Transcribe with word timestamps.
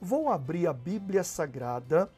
vou 0.00 0.28
abrir 0.30 0.66
a 0.66 0.72
Bíblia 0.72 1.24
Sagrada, 1.24 2.10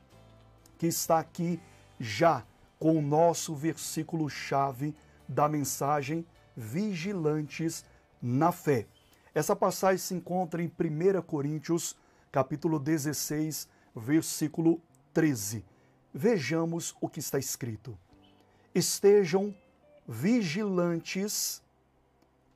que 0.79 0.87
está 0.87 1.19
aqui 1.19 1.61
já 1.99 2.45
com 2.79 2.99
o 2.99 3.03
nosso 3.03 3.55
versículo-chave 3.55 4.95
da 5.29 5.49
mensagem 5.49 6.27
Vigilantes 6.57 7.85
na 8.21 8.53
Fé. 8.53 8.87
Essa 9.35 9.55
passagem 9.55 9.99
se 9.99 10.15
encontra 10.15 10.63
em 10.63 10.67
1 10.67 11.23
Coríntios, 11.23 11.97
capítulo 12.33 12.79
16, 12.79 13.69
versículo 13.95 14.81
13. 15.13 15.65
Vejamos 16.13 16.97
o 17.01 17.09
que 17.09 17.21
está 17.21 17.39
escrito. 17.39 17.97
Estejam 18.75 19.55
vigilantes, 20.07 21.63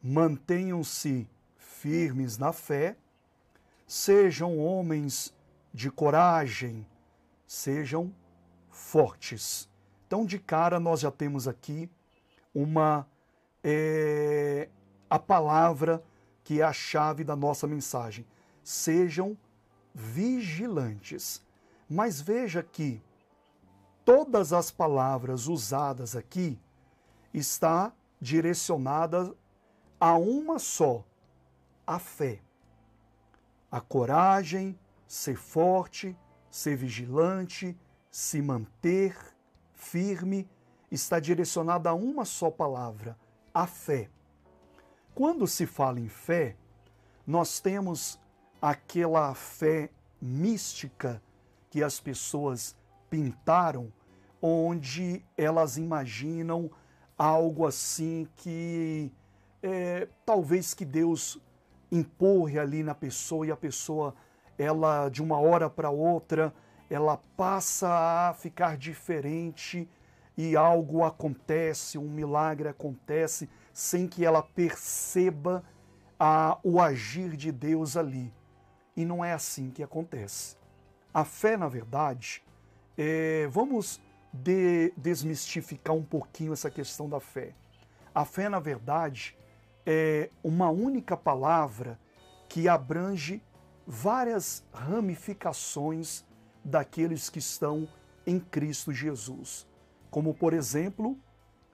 mantenham-se 0.03 1.29
firmes 1.57 2.37
na 2.37 2.53
fé, 2.53 2.97
sejam 3.87 4.59
homens 4.59 5.35
de 5.73 5.91
coragem, 5.91 6.87
sejam 7.47 8.15
fortes. 8.71 9.69
Então, 10.07 10.25
de 10.25 10.39
cara, 10.39 10.79
nós 10.79 11.01
já 11.01 11.11
temos 11.11 11.49
aqui 11.49 11.91
uma 12.55 13.07
é, 13.63 14.69
a 15.09 15.19
palavra 15.19 16.03
que 16.45 16.61
é 16.61 16.65
a 16.65 16.73
chave 16.73 17.25
da 17.25 17.35
nossa 17.35 17.67
mensagem. 17.67 18.27
Sejam 18.63 19.37
vigilantes. 19.95 21.43
Mas 21.89 22.21
veja 22.21 22.63
que 22.63 23.03
todas 24.05 24.53
as 24.53 24.71
palavras 24.71 25.47
usadas 25.47 26.15
aqui 26.15 26.59
está 27.33 27.93
direcionada 28.21 29.35
a 29.99 30.17
uma 30.17 30.59
só, 30.59 31.05
a 31.87 31.99
fé. 31.99 32.41
A 33.75 33.81
coragem, 33.81 34.79
ser 35.05 35.35
forte, 35.35 36.17
ser 36.49 36.77
vigilante, 36.77 37.77
se 38.09 38.41
manter 38.41 39.17
firme, 39.73 40.49
está 40.93 41.19
direcionada 41.19 41.91
a 41.91 41.95
uma 41.95 42.25
só 42.25 42.53
palavra, 42.53 43.19
a 43.53 43.67
fé. 43.67 44.09
Quando 45.13 45.45
se 45.49 45.67
fala 45.67 45.99
em 45.99 46.09
fé, 46.09 46.55
nós 47.27 47.59
temos 47.59 48.17
aquela 48.63 49.35
fé 49.35 49.91
mística 50.23 51.21
que 51.69 51.83
as 51.83 51.99
pessoas 51.99 52.77
pintaram, 53.11 53.93
onde 54.41 55.21
elas 55.37 55.79
imaginam 55.79 56.71
algo 57.19 57.67
assim 57.67 58.29
que 58.37 59.11
é, 59.61 60.07
talvez 60.25 60.75
que 60.75 60.85
Deus 60.85 61.41
empurre 61.91 62.59
ali 62.59 62.83
na 62.83 62.95
pessoa 62.95 63.47
e 63.47 63.51
a 63.51 63.57
pessoa, 63.57 64.15
ela 64.59 65.09
de 65.09 65.23
uma 65.23 65.39
hora 65.39 65.69
para 65.69 65.91
outra, 65.91 66.53
ela 66.91 67.17
passa 67.37 67.89
a 68.29 68.35
ficar 68.35 68.77
diferente 68.77 69.89
e 70.37 70.57
algo 70.57 71.05
acontece, 71.05 71.99
um 71.99 72.09
milagre 72.09 72.69
acontece 72.69 73.49
sem 73.73 74.07
que 74.07 74.25
ela 74.25 74.43
perceba 74.43 75.65
a, 76.19 76.59
o 76.63 76.81
agir 76.81 77.37
de 77.37 77.51
Deus 77.51 77.97
ali. 77.97 78.33
E 78.97 79.05
não 79.05 79.25
é 79.25 79.33
assim 79.33 79.71
que 79.71 79.83
acontece. 79.83 80.57
A 81.13 81.25
fé, 81.25 81.57
na 81.57 81.69
verdade, 81.69 82.43
é, 82.97 83.49
vamos 83.51 84.01
de, 84.33 84.93
desmistificar 84.97 85.95
um 85.95 86.03
pouquinho 86.03 86.53
essa 86.53 86.71
questão 86.71 87.09
da 87.09 87.21
fé. 87.21 87.55
A 88.15 88.25
fé, 88.25 88.49
na 88.49 88.61
verdade, 88.61 89.37
é 89.87 90.31
uma 90.43 90.71
única 90.71 91.17
palavra 91.17 91.99
que 92.49 92.69
abrange 92.69 93.43
várias 93.87 94.65
ramificações 94.73 96.25
daqueles 96.65 97.29
que 97.29 97.39
estão 97.39 97.89
em 98.27 98.41
Cristo 98.41 98.93
Jesus. 98.93 99.67
Como, 100.11 100.33
por 100.33 100.55
exemplo, 100.55 101.19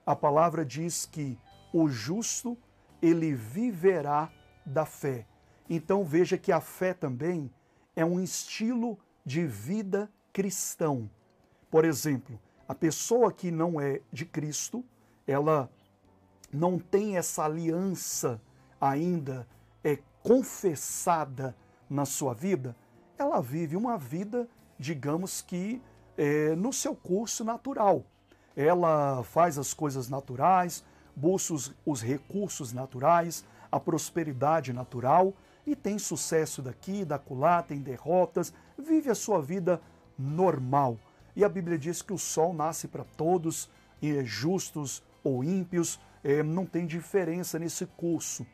a 0.05 0.15
palavra 0.15 0.65
diz 0.65 1.05
que 1.05 1.37
o 1.71 1.87
justo 1.87 2.57
ele 3.01 3.33
viverá 3.33 4.31
da 4.65 4.85
fé. 4.85 5.25
Então 5.69 6.03
veja 6.03 6.37
que 6.37 6.51
a 6.51 6.59
fé 6.59 6.93
também 6.93 7.49
é 7.95 8.03
um 8.03 8.19
estilo 8.19 8.99
de 9.25 9.45
vida 9.45 10.11
cristão. 10.33 11.09
Por 11.69 11.85
exemplo, 11.85 12.39
a 12.67 12.75
pessoa 12.75 13.31
que 13.31 13.51
não 13.51 13.79
é 13.79 14.01
de 14.11 14.25
Cristo, 14.25 14.83
ela 15.25 15.69
não 16.51 16.77
tem 16.77 17.17
essa 17.17 17.43
aliança 17.45 18.41
ainda 18.79 19.47
é 19.83 19.97
confessada 20.23 21.55
na 21.89 22.05
sua 22.05 22.33
vida, 22.33 22.75
ela 23.17 23.41
vive 23.41 23.75
uma 23.75 23.97
vida, 23.97 24.47
digamos 24.77 25.41
que 25.41 25.81
é, 26.17 26.55
no 26.55 26.73
seu 26.73 26.95
curso 26.95 27.43
natural. 27.43 28.03
Ela 28.55 29.23
faz 29.23 29.57
as 29.57 29.73
coisas 29.73 30.09
naturais, 30.09 30.83
busca 31.15 31.53
os, 31.53 31.73
os 31.85 32.01
recursos 32.01 32.73
naturais, 32.73 33.45
a 33.71 33.79
prosperidade 33.79 34.73
natural 34.73 35.33
e 35.65 35.75
tem 35.75 35.97
sucesso 35.99 36.61
daqui, 36.61 37.05
da 37.05 37.15
acolá, 37.15 37.61
tem 37.61 37.79
derrotas, 37.79 38.53
vive 38.77 39.09
a 39.09 39.15
sua 39.15 39.41
vida 39.41 39.81
normal. 40.17 40.97
E 41.35 41.43
a 41.43 41.49
Bíblia 41.49 41.77
diz 41.77 42.01
que 42.01 42.13
o 42.13 42.17
sol 42.17 42.53
nasce 42.53 42.87
para 42.87 43.03
todos, 43.03 43.69
e 44.01 44.23
justos 44.25 45.03
ou 45.23 45.43
ímpios, 45.43 45.99
é, 46.23 46.43
não 46.43 46.65
tem 46.65 46.85
diferença 46.85 47.57
nesse 47.57 47.85
curso. 47.85 48.45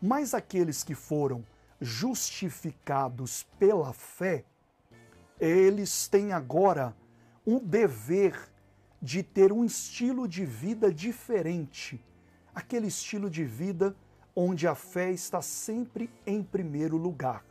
Mas 0.00 0.34
aqueles 0.34 0.82
que 0.82 0.94
foram 0.94 1.44
justificados 1.80 3.46
pela 3.58 3.92
fé, 3.92 4.44
eles 5.38 6.08
têm 6.08 6.32
agora 6.32 6.94
um 7.46 7.58
dever 7.58 8.38
de 9.00 9.22
ter 9.22 9.52
um 9.52 9.64
estilo 9.64 10.28
de 10.28 10.44
vida 10.44 10.92
diferente, 10.92 12.04
aquele 12.54 12.86
estilo 12.86 13.30
de 13.30 13.44
vida 13.44 13.96
onde 14.36 14.68
a 14.68 14.74
fé 14.74 15.10
está 15.10 15.40
sempre 15.40 16.10
em 16.26 16.42
primeiro 16.42 16.96
lugar. 16.96 17.44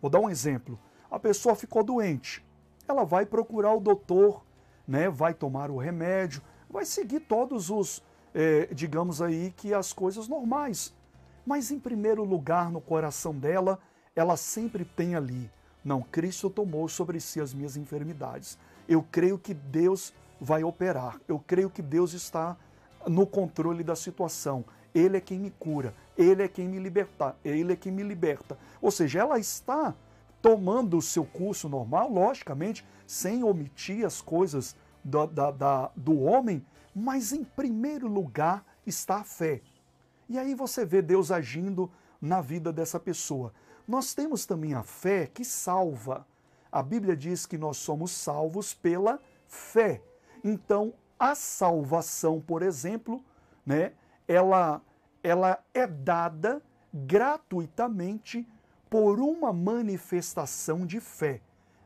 Vou 0.00 0.10
dar 0.10 0.20
um 0.20 0.28
exemplo. 0.28 0.78
A 1.10 1.18
pessoa 1.18 1.54
ficou 1.54 1.82
doente, 1.82 2.44
ela 2.86 3.04
vai 3.04 3.24
procurar 3.26 3.74
o 3.74 3.80
doutor, 3.80 4.44
né? 4.86 5.08
Vai 5.08 5.34
tomar 5.34 5.70
o 5.70 5.78
remédio, 5.78 6.42
vai 6.68 6.84
seguir 6.84 7.20
todos 7.20 7.70
os, 7.70 8.02
é, 8.34 8.68
digamos 8.72 9.20
aí, 9.20 9.52
que 9.56 9.74
as 9.74 9.92
coisas 9.92 10.28
normais. 10.28 10.94
Mas 11.44 11.70
em 11.70 11.78
primeiro 11.78 12.24
lugar 12.24 12.70
no 12.70 12.80
coração 12.80 13.34
dela, 13.34 13.78
ela 14.14 14.36
sempre 14.36 14.84
tem 14.84 15.14
ali, 15.14 15.50
não, 15.84 16.02
Cristo 16.02 16.50
tomou 16.50 16.88
sobre 16.88 17.20
si 17.20 17.40
as 17.40 17.54
minhas 17.54 17.76
enfermidades. 17.76 18.58
Eu 18.86 19.02
creio 19.02 19.38
que 19.38 19.54
Deus 19.54 20.12
vai 20.40 20.62
operar. 20.62 21.20
Eu 21.26 21.38
creio 21.38 21.70
que 21.70 21.80
Deus 21.80 22.12
está 22.12 22.56
no 23.06 23.26
controle 23.26 23.82
da 23.82 23.96
situação. 23.96 24.64
Ele 24.94 25.16
é 25.16 25.20
quem 25.20 25.38
me 25.38 25.50
cura, 25.50 25.94
ele 26.18 26.42
é 26.42 26.48
quem 26.48 26.68
me 26.68 26.78
liberta, 26.78 27.36
ele 27.44 27.72
é 27.72 27.76
quem 27.76 27.92
me 27.92 28.02
liberta. 28.02 28.58
Ou 28.82 28.90
seja, 28.90 29.20
ela 29.20 29.38
está 29.38 29.94
tomando 30.42 30.96
o 30.96 31.02
seu 31.02 31.24
curso 31.24 31.68
normal, 31.68 32.10
logicamente, 32.10 32.84
sem 33.06 33.44
omitir 33.44 34.04
as 34.04 34.20
coisas 34.20 34.76
do, 35.04 35.26
da, 35.26 35.50
da, 35.50 35.90
do 35.94 36.18
homem, 36.20 36.64
mas 36.94 37.32
em 37.32 37.44
primeiro 37.44 38.06
lugar 38.06 38.64
está 38.86 39.16
a 39.16 39.24
fé. 39.24 39.60
E 40.28 40.38
aí 40.38 40.54
você 40.54 40.84
vê 40.84 41.02
Deus 41.02 41.30
agindo 41.30 41.90
na 42.20 42.40
vida 42.40 42.72
dessa 42.72 43.00
pessoa. 43.00 43.52
Nós 43.86 44.14
temos 44.14 44.46
também 44.46 44.74
a 44.74 44.82
fé 44.82 45.26
que 45.26 45.44
salva. 45.44 46.26
A 46.70 46.82
Bíblia 46.82 47.16
diz 47.16 47.46
que 47.46 47.58
nós 47.58 47.76
somos 47.78 48.12
salvos 48.12 48.72
pela 48.72 49.18
fé. 49.48 50.02
Então, 50.44 50.94
a 51.18 51.34
salvação, 51.34 52.40
por 52.40 52.62
exemplo, 52.62 53.24
né, 53.66 53.92
ela, 54.28 54.80
ela 55.22 55.62
é 55.74 55.86
dada 55.86 56.62
gratuitamente 56.94 58.46
por 58.88 59.20
uma 59.20 59.52
manifestação 59.52 60.86
de 60.86 61.00
fé. 61.00 61.40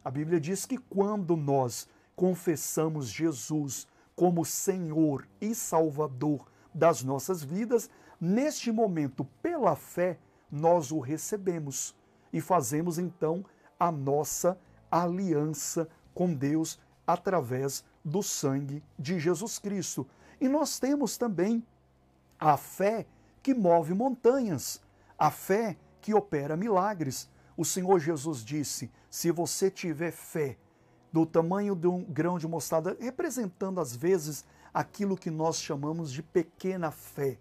A 0.05 0.11
Bíblia 0.11 0.39
diz 0.39 0.67
que 0.67 0.77
quando 0.77 1.37
nós 1.37 1.89
confessamos 2.15 3.09
Jesus 3.09 3.89
como 4.15 4.45
Senhor 4.45 5.27
e 5.41 5.55
Salvador 5.55 6.47
das 6.73 7.03
nossas 7.03 7.43
vidas, 7.43 7.91
neste 8.21 8.71
momento, 8.73 9.25
pela 9.43 9.77
fé, 9.77 10.19
nós 10.51 10.91
o 10.93 10.99
recebemos 10.99 11.95
e 12.33 12.41
fazemos 12.41 12.99
então 12.99 13.45
a 13.79 13.91
nossa 13.91 14.59
aliança 14.91 15.89
com 16.15 16.33
Deus 16.33 16.81
através 17.07 17.85
do 18.05 18.23
sangue 18.23 18.83
de 18.99 19.19
Jesus 19.19 19.59
Cristo. 19.59 20.07
E 20.41 20.49
nós 20.49 20.79
temos 20.79 21.17
também 21.17 21.65
a 22.39 22.57
fé 22.57 23.07
que 23.43 23.55
move 23.55 23.95
montanhas, 23.95 24.81
a 25.19 25.31
fé 25.31 25.77
que 26.01 26.15
opera 26.15 26.57
milagres. 26.57 27.29
O 27.57 27.65
Senhor 27.65 27.99
Jesus 27.99 28.45
disse: 28.45 28.91
se 29.11 29.31
você 29.31 29.71
tiver 29.71 30.13
fé 30.13 30.59
do 31.15 31.25
tamanho 31.25 31.77
de 31.77 31.87
um 31.87 32.03
grão 32.03 32.41
de 32.41 32.49
mostarda, 32.49 32.97
representando 32.99 33.81
às 33.81 33.95
vezes 33.95 34.45
aquilo 34.75 35.17
que 35.17 35.31
nós 35.31 35.61
chamamos 35.61 36.13
de 36.13 36.25
pequena 36.25 36.91
fé, 36.91 37.39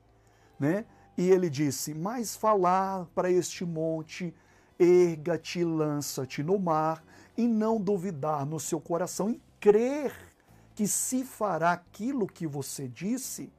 né? 0.60 0.86
E 1.18 1.28
ele 1.28 1.50
disse: 1.50 1.92
Mas 1.92 2.36
falar 2.36 3.08
para 3.16 3.32
este 3.32 3.66
monte, 3.66 4.32
erga-te, 4.78 5.64
lança-te 5.64 6.44
no 6.44 6.60
mar 6.60 7.04
e 7.36 7.48
não 7.48 7.82
duvidar 7.82 8.46
no 8.46 8.60
seu 8.60 8.80
coração 8.80 9.32
e 9.32 9.42
crer 9.60 10.14
que 10.76 10.86
se 10.86 11.26
fará 11.26 11.72
aquilo 11.72 12.28
que 12.28 12.46
você 12.46 12.88
disse, 12.88 13.52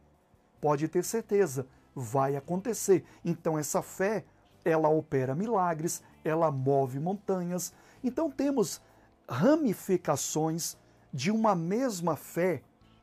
pode 0.61 0.87
ter 0.87 1.02
certeza, 1.02 1.66
vai 1.93 2.37
acontecer. 2.37 3.05
Então 3.25 3.58
essa 3.58 3.82
fé, 3.82 4.25
ela 4.64 4.88
opera 4.88 5.34
milagres, 5.34 6.05
ela 6.25 6.52
move 6.52 7.00
montanhas. 7.00 7.72
Então 8.02 8.31
temos 8.31 8.81
ramificações 9.29 10.76
de 11.12 11.31
uma 11.31 11.55
mesma 11.55 12.17
fé 12.17 12.62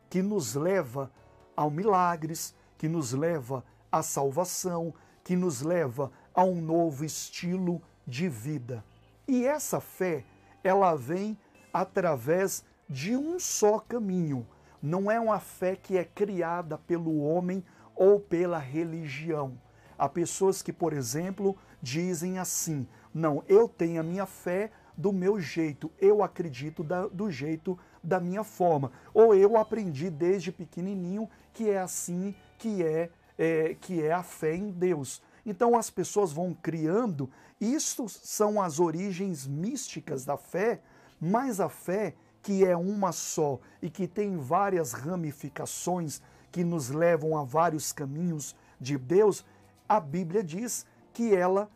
que 0.09 0.21
nos 0.21 0.55
leva 0.55 1.11
ao 1.55 1.69
milagres, 1.69 2.53
que 2.77 2.87
nos 2.87 3.13
leva 3.13 3.63
à 3.91 4.01
salvação, 4.03 4.93
que 5.23 5.35
nos 5.35 5.61
leva 5.61 6.11
a 6.33 6.43
um 6.43 6.61
novo 6.61 7.05
estilo 7.05 7.81
de 8.05 8.27
vida. 8.27 8.83
E 9.27 9.45
essa 9.45 9.79
fé, 9.79 10.25
ela 10.63 10.95
vem 10.95 11.37
através 11.73 12.63
de 12.89 13.15
um 13.15 13.39
só 13.39 13.79
caminho. 13.79 14.45
Não 14.81 15.09
é 15.09 15.19
uma 15.19 15.39
fé 15.39 15.75
que 15.75 15.97
é 15.97 16.03
criada 16.03 16.77
pelo 16.77 17.21
homem 17.21 17.63
ou 17.95 18.19
pela 18.19 18.57
religião. 18.57 19.57
Há 19.97 20.09
pessoas 20.09 20.61
que, 20.61 20.73
por 20.73 20.91
exemplo, 20.91 21.55
dizem 21.81 22.39
assim: 22.39 22.87
não, 23.13 23.43
eu 23.47 23.67
tenho 23.67 24.01
a 24.01 24.03
minha 24.03 24.25
fé 24.25 24.71
do 24.97 25.11
meu 25.11 25.39
jeito, 25.39 25.91
eu 25.99 26.23
acredito 26.23 26.83
da, 26.83 27.07
do 27.07 27.29
jeito 27.31 27.77
da 28.03 28.19
minha 28.19 28.43
forma, 28.43 28.91
ou 29.13 29.33
eu 29.33 29.57
aprendi 29.57 30.09
desde 30.09 30.51
pequenininho 30.51 31.29
que 31.53 31.69
é 31.69 31.79
assim 31.79 32.35
que 32.57 32.83
é, 32.83 33.09
é 33.37 33.75
que 33.79 34.01
é 34.01 34.11
a 34.11 34.23
fé 34.23 34.55
em 34.55 34.71
Deus. 34.71 35.21
Então 35.45 35.77
as 35.77 35.89
pessoas 35.89 36.31
vão 36.31 36.53
criando, 36.53 37.29
isso 37.59 38.07
são 38.07 38.61
as 38.61 38.79
origens 38.79 39.47
místicas 39.47 40.25
da 40.25 40.37
fé, 40.37 40.81
mas 41.19 41.59
a 41.59 41.69
fé 41.69 42.15
que 42.41 42.65
é 42.65 42.75
uma 42.75 43.11
só 43.11 43.59
e 43.81 43.89
que 43.89 44.07
tem 44.07 44.37
várias 44.37 44.93
ramificações 44.93 46.21
que 46.51 46.63
nos 46.63 46.89
levam 46.89 47.37
a 47.37 47.43
vários 47.43 47.91
caminhos 47.91 48.55
de 48.79 48.97
Deus, 48.97 49.45
a 49.87 49.99
Bíblia 49.99 50.43
diz 50.43 50.85
que 51.13 51.35
ela 51.35 51.69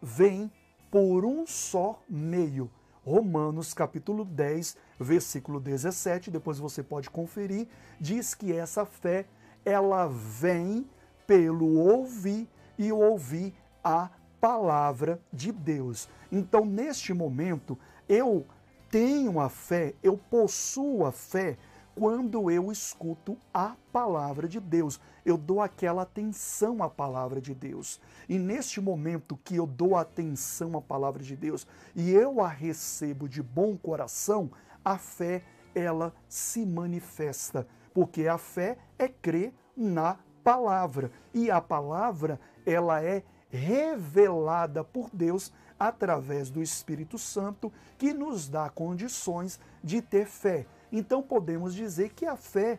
vem 0.00 0.50
por 0.92 1.24
um 1.24 1.46
só 1.46 2.02
meio. 2.06 2.70
Romanos 3.02 3.72
capítulo 3.72 4.26
10, 4.26 4.76
versículo 5.00 5.58
17, 5.58 6.30
depois 6.30 6.58
você 6.58 6.82
pode 6.82 7.08
conferir, 7.08 7.66
diz 7.98 8.34
que 8.34 8.52
essa 8.52 8.84
fé 8.84 9.24
ela 9.64 10.06
vem 10.06 10.86
pelo 11.26 11.78
ouvir 11.78 12.46
e 12.78 12.92
ouvir 12.92 13.54
a 13.82 14.10
palavra 14.38 15.18
de 15.32 15.50
Deus. 15.50 16.10
Então, 16.30 16.66
neste 16.66 17.14
momento, 17.14 17.78
eu 18.06 18.46
tenho 18.90 19.40
a 19.40 19.48
fé, 19.48 19.94
eu 20.02 20.18
possuo 20.18 21.06
a 21.06 21.10
fé 21.10 21.56
quando 21.94 22.50
eu 22.50 22.72
escuto 22.72 23.36
a 23.52 23.76
palavra 23.92 24.48
de 24.48 24.58
Deus. 24.60 25.00
Eu 25.24 25.36
dou 25.36 25.60
aquela 25.60 26.02
atenção 26.02 26.82
à 26.82 26.88
palavra 26.88 27.40
de 27.40 27.54
Deus. 27.54 28.00
E 28.28 28.38
neste 28.38 28.80
momento 28.80 29.38
que 29.44 29.56
eu 29.56 29.66
dou 29.66 29.96
atenção 29.96 30.76
à 30.76 30.80
palavra 30.80 31.22
de 31.22 31.36
Deus 31.36 31.66
e 31.94 32.10
eu 32.10 32.40
a 32.40 32.48
recebo 32.48 33.28
de 33.28 33.42
bom 33.42 33.76
coração, 33.76 34.50
a 34.84 34.98
fé 34.98 35.42
ela 35.74 36.14
se 36.28 36.66
manifesta, 36.66 37.66
porque 37.94 38.26
a 38.26 38.36
fé 38.36 38.76
é 38.98 39.08
crer 39.08 39.52
na 39.76 40.18
palavra 40.44 41.10
e 41.32 41.50
a 41.50 41.60
palavra 41.60 42.38
ela 42.66 43.02
é 43.02 43.22
revelada 43.48 44.82
por 44.82 45.10
Deus 45.12 45.52
através 45.78 46.48
do 46.48 46.62
Espírito 46.62 47.18
Santo, 47.18 47.72
que 47.98 48.12
nos 48.12 48.48
dá 48.48 48.70
condições 48.70 49.58
de 49.82 50.00
ter 50.00 50.26
fé. 50.26 50.66
Então 50.92 51.22
podemos 51.22 51.74
dizer 51.74 52.10
que 52.10 52.26
a 52.26 52.36
fé 52.36 52.78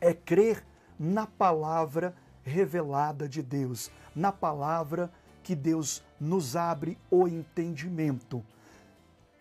é 0.00 0.12
crer 0.12 0.64
na 0.98 1.26
palavra 1.26 2.14
revelada 2.42 3.26
de 3.26 3.42
Deus, 3.42 3.90
na 4.14 4.30
palavra 4.30 5.10
que 5.42 5.56
Deus 5.56 6.04
nos 6.20 6.54
abre 6.54 6.98
o 7.10 7.26
entendimento. 7.26 8.44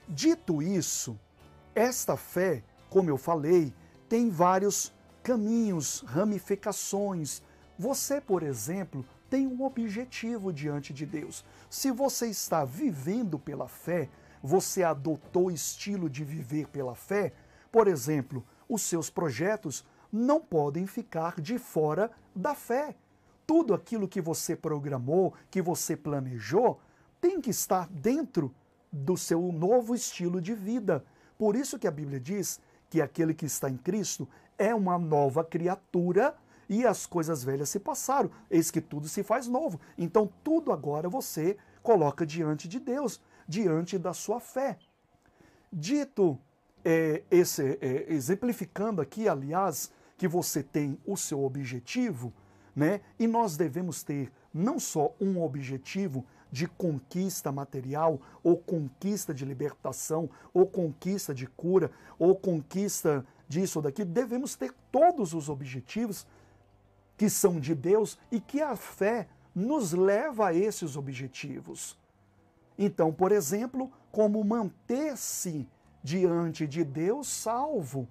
Dito 0.07 0.61
isso, 0.61 1.19
esta 1.75 2.15
fé, 2.15 2.63
como 2.89 3.09
eu 3.09 3.17
falei, 3.17 3.73
tem 4.07 4.29
vários 4.29 4.93
caminhos, 5.21 6.03
ramificações. 6.07 7.41
Você, 7.77 8.21
por 8.21 8.43
exemplo, 8.43 9.05
tem 9.29 9.47
um 9.47 9.63
objetivo 9.63 10.53
diante 10.53 10.93
de 10.93 11.05
Deus. 11.05 11.43
Se 11.69 11.89
você 11.91 12.27
está 12.27 12.63
vivendo 12.63 13.39
pela 13.39 13.67
fé, 13.67 14.09
você 14.43 14.83
adotou 14.83 15.49
estilo 15.49 16.09
de 16.09 16.23
viver 16.23 16.67
pela 16.67 16.93
fé, 16.93 17.33
por 17.73 17.87
exemplo, 17.87 18.45
os 18.69 18.83
seus 18.83 19.09
projetos 19.09 19.83
não 20.11 20.39
podem 20.39 20.85
ficar 20.85 21.41
de 21.41 21.57
fora 21.57 22.11
da 22.35 22.53
fé. 22.53 22.95
Tudo 23.47 23.73
aquilo 23.73 24.07
que 24.07 24.21
você 24.21 24.55
programou, 24.55 25.33
que 25.49 25.59
você 25.59 25.97
planejou, 25.97 26.79
tem 27.19 27.41
que 27.41 27.49
estar 27.49 27.89
dentro 27.89 28.53
do 28.91 29.17
seu 29.17 29.51
novo 29.51 29.95
estilo 29.95 30.39
de 30.39 30.53
vida. 30.53 31.03
Por 31.35 31.55
isso 31.55 31.79
que 31.79 31.87
a 31.87 31.91
Bíblia 31.91 32.19
diz 32.19 32.59
que 32.91 33.01
aquele 33.01 33.33
que 33.33 33.47
está 33.47 33.67
em 33.71 33.77
Cristo 33.77 34.29
é 34.55 34.75
uma 34.75 34.99
nova 34.99 35.43
criatura 35.43 36.35
e 36.69 36.85
as 36.85 37.07
coisas 37.07 37.43
velhas 37.43 37.69
se 37.69 37.79
passaram, 37.79 38.29
eis 38.51 38.69
que 38.69 38.81
tudo 38.81 39.07
se 39.07 39.23
faz 39.23 39.47
novo. 39.47 39.81
Então, 39.97 40.31
tudo 40.43 40.71
agora 40.71 41.09
você 41.09 41.57
coloca 41.81 42.23
diante 42.23 42.67
de 42.67 42.79
Deus, 42.79 43.19
diante 43.47 43.97
da 43.97 44.13
sua 44.13 44.39
fé. 44.39 44.77
Dito 45.71 46.39
é, 46.83 47.23
esse, 47.31 47.77
é, 47.81 48.05
exemplificando 48.09 49.01
aqui, 49.01 49.27
aliás, 49.27 49.91
que 50.17 50.27
você 50.27 50.61
tem 50.61 50.97
o 51.05 51.17
seu 51.17 51.43
objetivo, 51.43 52.33
né? 52.75 53.01
E 53.19 53.27
nós 53.27 53.55
devemos 53.55 54.03
ter 54.03 54.31
não 54.53 54.79
só 54.79 55.15
um 55.19 55.41
objetivo 55.41 56.25
de 56.51 56.67
conquista 56.67 57.51
material, 57.51 58.21
ou 58.43 58.57
conquista 58.57 59.33
de 59.33 59.43
libertação, 59.43 60.29
ou 60.53 60.67
conquista 60.67 61.33
de 61.33 61.47
cura, 61.47 61.91
ou 62.19 62.35
conquista 62.35 63.25
disso 63.47 63.79
ou 63.79 63.83
daquilo, 63.83 64.09
devemos 64.09 64.55
ter 64.55 64.71
todos 64.91 65.33
os 65.33 65.49
objetivos 65.49 66.27
que 67.17 67.29
são 67.29 67.59
de 67.59 67.73
Deus 67.73 68.17
e 68.31 68.39
que 68.39 68.61
a 68.61 68.75
fé 68.75 69.27
nos 69.53 69.93
leva 69.93 70.47
a 70.47 70.53
esses 70.53 70.95
objetivos. 70.95 71.97
Então, 72.77 73.13
por 73.13 73.31
exemplo, 73.31 73.91
como 74.11 74.43
manter-se 74.43 75.67
diante 76.03 76.67
de 76.67 76.83
Deus 76.83 77.27
salvo, 77.27 78.07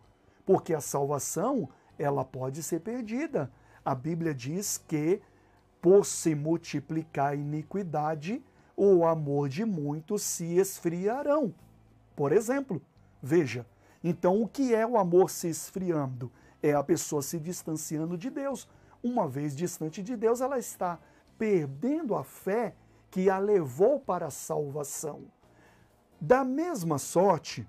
porque 0.47 0.75
a 0.75 0.81
salvação 0.81 1.69
ela 1.99 2.25
pode 2.25 2.63
ser 2.63 2.81
perdida. 2.81 3.51
A 3.85 3.95
Bíblia 3.95 4.35
diz 4.35 4.79
que 4.79 5.21
por 5.81 6.07
se 6.07 6.35
multiplicar 6.35 7.33
a 7.33 7.35
iniquidade, 7.35 8.43
o 8.77 9.05
amor 9.05 9.49
de 9.49 9.65
muitos 9.65 10.23
se 10.23 10.57
esfriarão. 10.57 11.55
Por 12.17 12.33
exemplo, 12.33 12.81
veja, 13.21 13.67
então 14.03 14.41
o 14.41 14.49
que 14.49 14.75
é 14.75 14.87
o 14.87 14.97
amor 14.97 15.31
se 15.31 15.49
esfriando? 15.49 16.31
É 16.63 16.73
a 16.73 16.83
pessoa 16.83 17.21
se 17.21 17.39
distanciando 17.39 18.17
de 18.17 18.31
Deus 18.31 18.69
uma 19.03 19.27
vez 19.27 19.55
distante 19.57 20.03
de 20.03 20.17
Deus, 20.17 20.41
ela 20.41 20.59
está 20.59 20.99
perdendo 21.37 22.15
a 22.15 22.23
fé 22.23 22.75
que 23.11 23.29
a 23.29 23.39
levou 23.39 23.99
para 23.99 24.27
a 24.27 24.31
salvação. 24.31 25.25
Da 26.21 26.45
mesma 26.45 26.99
sorte, 26.99 27.69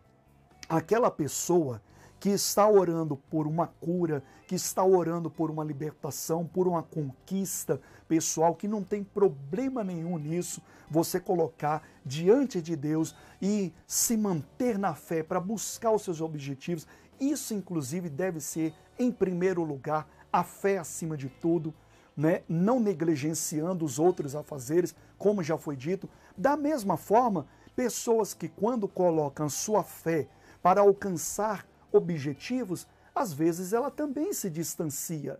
aquela 0.78 1.12
pessoa 1.12 1.80
que 2.20 2.30
está 2.30 2.68
orando 2.68 3.16
por 3.30 3.46
uma 3.46 3.68
cura, 3.68 4.24
que 4.48 4.56
está 4.56 4.84
orando 4.84 5.30
por 5.30 5.52
uma 5.52 5.64
libertação, 5.64 6.48
por 6.48 6.68
uma 6.68 6.82
conquista 6.82 7.80
pessoal, 8.08 8.56
que 8.56 8.68
não 8.68 8.84
tem 8.84 9.04
problema 9.04 9.84
nenhum 9.84 10.18
nisso, 10.18 10.64
você 10.90 11.20
colocar 11.20 11.88
diante 12.04 12.60
de 12.60 12.76
Deus 12.76 13.16
e 13.40 13.72
se 13.86 14.18
manter 14.18 14.80
na 14.80 14.96
fé 14.96 15.22
para 15.22 15.40
buscar 15.40 15.92
os 15.92 16.02
seus 16.02 16.22
objetivos. 16.22 16.88
Isso, 17.20 17.54
inclusive, 17.54 18.10
deve 18.10 18.40
ser, 18.40 18.74
em 18.98 19.12
primeiro 19.12 19.64
lugar, 19.64 20.08
a 20.32 20.44
fé 20.44 20.80
acima 20.80 21.16
de 21.16 21.30
tudo, 21.30 21.72
né? 22.18 22.42
não 22.50 22.80
negligenciando 22.80 23.86
os 23.86 24.00
outros 24.00 24.36
afazeres, 24.36 24.96
como 25.20 25.44
já 25.44 25.58
foi 25.58 25.76
dito. 25.76 26.10
Da 26.36 26.58
mesma 26.58 26.98
forma, 26.98 27.46
pessoas 27.76 28.34
que, 28.34 28.48
quando 28.48 28.88
colocam 28.88 29.48
sua 29.50 29.84
fé 29.84 30.28
para 30.64 30.82
alcançar 30.82 31.68
objetivos, 31.92 32.88
às 33.14 33.32
vezes 33.32 33.74
ela 33.74 33.92
também 33.92 34.34
se 34.34 34.50
distancia. 34.50 35.40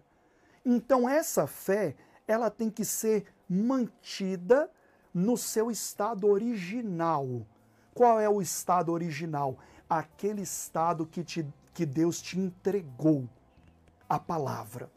Então, 0.64 1.10
essa 1.10 1.48
fé 1.48 1.96
ela 2.28 2.52
tem 2.52 2.70
que 2.70 2.86
ser 2.86 3.26
mantida 3.50 4.70
no 5.14 5.36
seu 5.38 5.72
estado 5.72 6.28
original. 6.28 7.48
Qual 7.94 8.20
é 8.20 8.30
o 8.30 8.42
estado 8.42 8.92
original? 8.92 9.58
Aquele 9.90 10.42
estado 10.42 11.06
que, 11.06 11.24
te, 11.24 11.46
que 11.74 11.86
Deus 11.86 12.22
te 12.22 12.40
entregou 12.40 13.28
a 14.08 14.20
palavra. 14.20 14.92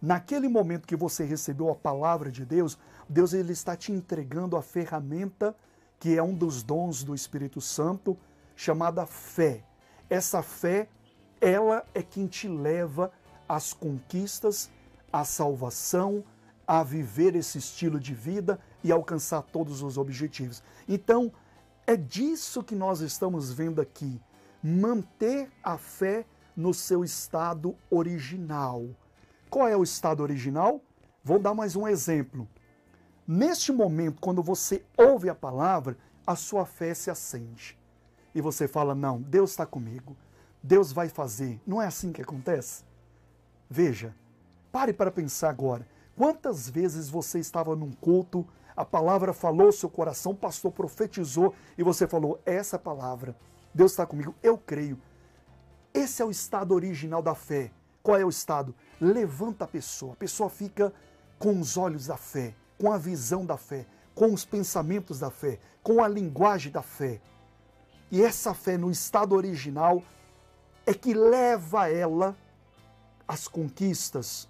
Naquele 0.00 0.48
momento 0.48 0.86
que 0.86 0.96
você 0.96 1.24
recebeu 1.24 1.70
a 1.70 1.74
palavra 1.74 2.30
de 2.30 2.44
Deus, 2.44 2.78
Deus 3.08 3.32
ele 3.32 3.52
está 3.52 3.76
te 3.76 3.92
entregando 3.92 4.56
a 4.56 4.62
ferramenta 4.62 5.54
que 5.98 6.16
é 6.16 6.22
um 6.22 6.34
dos 6.34 6.62
dons 6.62 7.02
do 7.02 7.14
Espírito 7.14 7.60
Santo, 7.60 8.16
chamada 8.58 9.06
fé. 9.06 9.62
Essa 10.10 10.42
fé, 10.42 10.88
ela 11.40 11.86
é 11.94 12.02
quem 12.02 12.26
te 12.26 12.48
leva 12.48 13.12
às 13.48 13.72
conquistas, 13.72 14.68
à 15.12 15.24
salvação, 15.24 16.24
a 16.66 16.82
viver 16.82 17.36
esse 17.36 17.56
estilo 17.56 18.00
de 18.00 18.12
vida 18.12 18.58
e 18.82 18.90
alcançar 18.90 19.42
todos 19.42 19.80
os 19.80 19.96
objetivos. 19.96 20.60
Então, 20.88 21.32
é 21.86 21.96
disso 21.96 22.64
que 22.64 22.74
nós 22.74 23.00
estamos 23.00 23.52
vendo 23.52 23.80
aqui. 23.80 24.20
Manter 24.60 25.48
a 25.62 25.78
fé 25.78 26.26
no 26.56 26.74
seu 26.74 27.04
estado 27.04 27.76
original. 27.88 28.88
Qual 29.48 29.68
é 29.68 29.76
o 29.76 29.84
estado 29.84 30.20
original? 30.20 30.82
Vou 31.22 31.38
dar 31.38 31.54
mais 31.54 31.76
um 31.76 31.86
exemplo. 31.86 32.48
Neste 33.24 33.70
momento, 33.70 34.20
quando 34.20 34.42
você 34.42 34.84
ouve 34.96 35.30
a 35.30 35.34
palavra, 35.34 35.96
a 36.26 36.34
sua 36.34 36.66
fé 36.66 36.92
se 36.92 37.08
acende. 37.08 37.77
E 38.34 38.40
você 38.40 38.68
fala: 38.68 38.94
Não, 38.94 39.20
Deus 39.20 39.50
está 39.50 39.66
comigo. 39.66 40.16
Deus 40.62 40.92
vai 40.92 41.08
fazer. 41.08 41.60
Não 41.66 41.80
é 41.80 41.86
assim 41.86 42.12
que 42.12 42.22
acontece? 42.22 42.84
Veja, 43.70 44.14
pare 44.72 44.92
para 44.92 45.10
pensar 45.10 45.50
agora. 45.50 45.86
Quantas 46.16 46.68
vezes 46.68 47.08
você 47.08 47.38
estava 47.38 47.76
num 47.76 47.92
culto, 47.92 48.46
a 48.76 48.84
palavra 48.84 49.32
falou 49.32 49.70
seu 49.72 49.88
coração, 49.88 50.34
pastor 50.34 50.72
profetizou 50.72 51.54
e 51.76 51.82
você 51.82 52.06
falou: 52.06 52.40
essa 52.44 52.78
palavra, 52.78 53.36
Deus 53.74 53.92
está 53.92 54.06
comigo, 54.06 54.34
eu 54.42 54.56
creio. 54.56 54.98
Esse 55.92 56.22
é 56.22 56.24
o 56.24 56.30
estado 56.30 56.74
original 56.74 57.22
da 57.22 57.34
fé. 57.34 57.70
Qual 58.02 58.16
é 58.16 58.24
o 58.24 58.28
estado? 58.28 58.74
Levanta 59.00 59.64
a 59.64 59.68
pessoa. 59.68 60.12
A 60.12 60.16
pessoa 60.16 60.48
fica 60.48 60.92
com 61.38 61.58
os 61.60 61.76
olhos 61.76 62.06
da 62.06 62.16
fé, 62.16 62.54
com 62.78 62.92
a 62.92 62.98
visão 62.98 63.44
da 63.44 63.56
fé, 63.56 63.86
com 64.14 64.32
os 64.32 64.44
pensamentos 64.44 65.18
da 65.18 65.30
fé, 65.30 65.58
com 65.82 66.02
a 66.02 66.08
linguagem 66.08 66.72
da 66.72 66.82
fé. 66.82 67.20
E 68.10 68.22
essa 68.22 68.54
fé 68.54 68.78
no 68.78 68.90
estado 68.90 69.34
original 69.34 70.02
é 70.86 70.94
que 70.94 71.12
leva 71.12 71.90
ela 71.90 72.36
às 73.26 73.46
conquistas, 73.46 74.48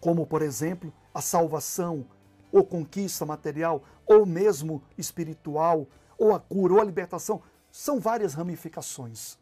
como, 0.00 0.26
por 0.26 0.42
exemplo, 0.42 0.92
a 1.14 1.20
salvação, 1.20 2.04
ou 2.50 2.64
conquista 2.64 3.24
material, 3.24 3.82
ou 4.04 4.26
mesmo 4.26 4.82
espiritual, 4.98 5.86
ou 6.18 6.34
a 6.34 6.40
cura, 6.40 6.74
ou 6.74 6.80
a 6.80 6.84
libertação. 6.84 7.40
São 7.70 8.00
várias 8.00 8.34
ramificações. 8.34 9.38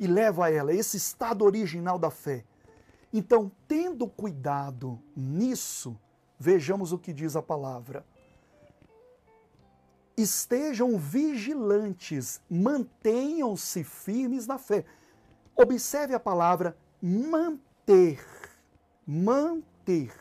E 0.00 0.06
leva 0.06 0.46
a 0.46 0.50
ela 0.50 0.72
esse 0.72 0.96
estado 0.96 1.44
original 1.44 1.98
da 1.98 2.10
fé. 2.10 2.44
Então, 3.12 3.52
tendo 3.68 4.08
cuidado 4.08 4.98
nisso, 5.14 5.94
vejamos 6.38 6.92
o 6.92 6.98
que 6.98 7.12
diz 7.12 7.36
a 7.36 7.42
palavra. 7.42 8.06
Estejam 10.16 10.98
vigilantes, 10.98 12.40
mantenham-se 12.50 13.82
firmes 13.82 14.46
na 14.46 14.58
fé. 14.58 14.84
Observe 15.56 16.14
a 16.14 16.20
palavra 16.20 16.76
manter 17.00 18.20
manter. 19.06 20.12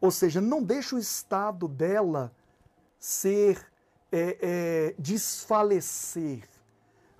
Ou 0.00 0.10
seja, 0.10 0.40
não 0.40 0.62
deixa 0.62 0.96
o 0.96 0.98
estado 0.98 1.66
dela 1.66 2.32
ser 2.98 3.66
é, 4.12 4.38
é, 4.40 4.94
desfalecer. 4.98 6.48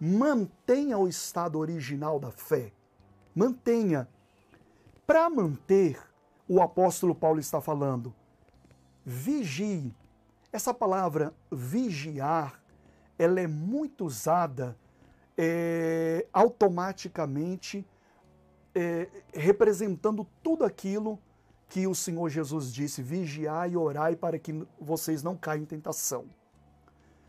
Mantenha 0.01 0.97
o 0.97 1.09
estado 1.09 1.59
original 1.59 2.21
da 2.21 2.31
fé. 2.31 2.73
Mantenha. 3.35 4.09
Para 5.07 5.29
manter, 5.31 5.99
o 6.47 6.61
apóstolo 6.61 7.15
Paulo 7.15 7.41
está 7.41 7.61
falando, 7.61 8.15
vigie. 9.05 9.95
Essa 10.53 10.73
palavra 10.73 11.35
vigiar, 11.51 12.63
ela 13.19 13.41
é 13.41 13.47
muito 13.47 14.05
usada 14.05 14.77
é, 15.37 16.27
automaticamente 16.33 17.87
é, 18.75 19.09
representando 19.35 20.27
tudo 20.43 20.65
aquilo 20.65 21.19
que 21.69 21.87
o 21.87 21.95
Senhor 21.95 22.29
Jesus 22.29 22.73
disse: 22.73 23.03
vigiai 23.03 23.73
e 23.73 23.77
orai 23.77 24.17
para 24.17 24.39
que 24.39 24.67
vocês 24.81 25.23
não 25.23 25.37
caiam 25.37 25.63
em 25.63 25.67
tentação. 25.67 26.27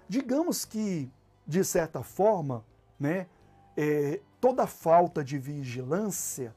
Digamos 0.08 0.66
que, 0.66 1.12
de 1.46 1.64
certa 1.64 2.02
forma, 2.02 2.66
né, 3.00 3.28
é, 3.76 4.22
toda 4.40 4.66
falta 4.66 5.24
de 5.24 5.38
vigilância 5.38 6.56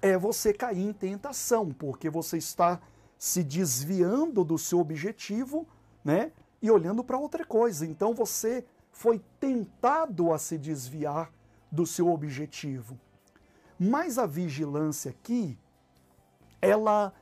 é 0.00 0.18
você 0.18 0.52
cair 0.52 0.80
em 0.80 0.92
tentação, 0.92 1.70
porque 1.70 2.10
você 2.10 2.38
está 2.38 2.80
se 3.18 3.42
desviando 3.42 4.44
do 4.44 4.58
seu 4.58 4.80
objetivo, 4.80 5.66
né, 6.04 6.32
e 6.60 6.70
olhando 6.70 7.02
para 7.02 7.18
outra 7.18 7.44
coisa. 7.44 7.86
Então 7.86 8.14
você 8.14 8.64
foi 8.90 9.20
tentado 9.40 10.32
a 10.32 10.38
se 10.38 10.56
desviar 10.56 11.30
do 11.70 11.86
seu 11.86 12.08
objetivo. 12.08 12.98
Mas 13.78 14.18
a 14.18 14.26
vigilância 14.26 15.10
aqui, 15.10 15.58
ela 16.62 17.12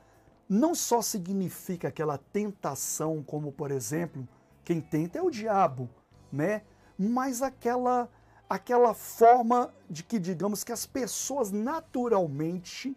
não 0.47 0.75
só 0.75 1.01
significa 1.01 1.87
aquela 1.87 2.17
tentação, 2.17 3.23
como 3.23 3.51
por 3.51 3.71
exemplo, 3.71 4.27
quem 4.63 4.79
tenta 4.79 5.17
é 5.17 5.21
o 5.21 5.31
diabo, 5.31 5.89
né? 6.31 6.61
Mas 6.97 7.41
aquela 7.41 8.09
aquela 8.49 8.93
forma 8.93 9.73
de 9.89 10.03
que 10.03 10.19
digamos 10.19 10.63
que 10.63 10.71
as 10.71 10.85
pessoas 10.85 11.49
naturalmente 11.49 12.95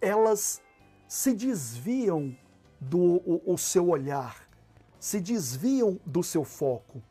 elas 0.00 0.62
se 1.08 1.34
desviam 1.34 2.36
do 2.78 2.98
o, 2.98 3.54
o 3.54 3.58
seu 3.58 3.88
olhar, 3.88 4.46
se 5.00 5.18
desviam 5.18 5.98
do 6.04 6.22
seu 6.22 6.44
foco. 6.44 7.02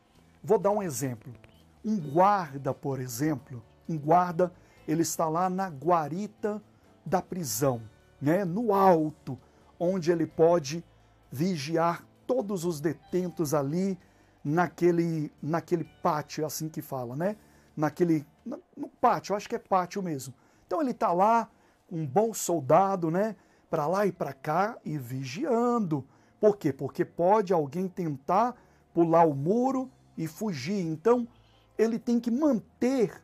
Vou 0.42 0.58
dar 0.58 0.70
um 0.70 0.82
exemplo. 0.82 1.32
Um 1.84 1.98
guarda, 1.98 2.72
por 2.72 3.00
exemplo, 3.00 3.62
um 3.88 3.98
guarda 3.98 4.52
ele 4.86 5.02
está 5.02 5.28
lá 5.28 5.50
na 5.50 5.68
guarita 5.68 6.62
da 7.04 7.20
prisão, 7.20 7.82
né, 8.20 8.44
no 8.44 8.72
alto, 8.72 9.38
onde 9.78 10.10
ele 10.10 10.26
pode 10.26 10.82
vigiar 11.30 12.06
todos 12.26 12.64
os 12.64 12.80
detentos 12.80 13.52
ali 13.52 13.98
naquele, 14.42 15.30
naquele 15.42 15.84
pátio, 16.02 16.42
é 16.42 16.46
assim 16.46 16.68
que 16.68 16.80
fala, 16.80 17.14
né? 17.14 17.36
Naquele, 17.76 18.26
no 18.76 18.88
pátio, 19.00 19.36
acho 19.36 19.48
que 19.48 19.54
é 19.54 19.58
pátio 19.58 20.02
mesmo. 20.02 20.34
Então 20.66 20.80
ele 20.80 20.90
está 20.90 21.12
lá, 21.12 21.48
um 21.90 22.06
bom 22.06 22.32
soldado, 22.32 23.10
né? 23.10 23.36
Para 23.70 23.86
lá 23.86 24.06
e 24.06 24.12
para 24.12 24.32
cá 24.32 24.78
e 24.84 24.96
vigiando. 24.96 26.04
Por 26.40 26.56
quê? 26.56 26.72
Porque 26.72 27.04
pode 27.04 27.52
alguém 27.52 27.88
tentar 27.88 28.56
pular 28.94 29.24
o 29.24 29.34
muro 29.34 29.90
e 30.16 30.26
fugir. 30.26 30.84
Então 30.84 31.26
ele 31.76 31.98
tem 31.98 32.18
que 32.18 32.30
manter 32.30 33.22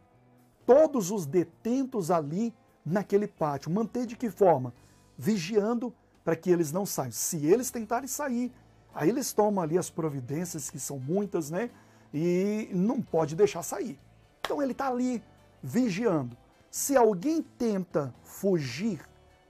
todos 0.66 1.10
os 1.10 1.26
detentos 1.26 2.10
ali 2.10 2.54
naquele 2.84 3.26
pátio. 3.26 3.70
Manter 3.70 4.06
de 4.06 4.16
que 4.16 4.30
forma? 4.30 4.74
Vigiando 5.16 5.94
para 6.24 6.36
que 6.36 6.50
eles 6.50 6.72
não 6.72 6.86
saiam. 6.86 7.12
Se 7.12 7.44
eles 7.46 7.70
tentarem 7.70 8.08
sair, 8.08 8.52
aí 8.94 9.08
eles 9.08 9.32
tomam 9.32 9.62
ali 9.62 9.76
as 9.76 9.90
providências, 9.90 10.70
que 10.70 10.78
são 10.78 10.98
muitas, 10.98 11.50
né? 11.50 11.70
E 12.12 12.70
não 12.72 13.02
pode 13.02 13.34
deixar 13.34 13.62
sair. 13.62 13.98
Então 14.40 14.62
ele 14.62 14.72
está 14.72 14.88
ali 14.88 15.22
vigiando. 15.62 16.36
Se 16.70 16.96
alguém 16.96 17.42
tenta 17.42 18.14
fugir 18.22 19.00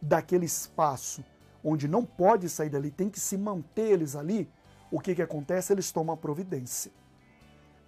daquele 0.04 0.46
espaço 0.46 1.24
onde 1.62 1.88
não 1.88 2.04
pode 2.04 2.48
sair 2.48 2.68
dali, 2.68 2.90
tem 2.90 3.08
que 3.08 3.18
se 3.18 3.38
manter 3.38 3.92
eles 3.92 4.14
ali, 4.14 4.50
o 4.90 5.00
que, 5.00 5.14
que 5.14 5.22
acontece? 5.22 5.72
Eles 5.72 5.90
tomam 5.90 6.14
a 6.14 6.16
providência. 6.16 6.92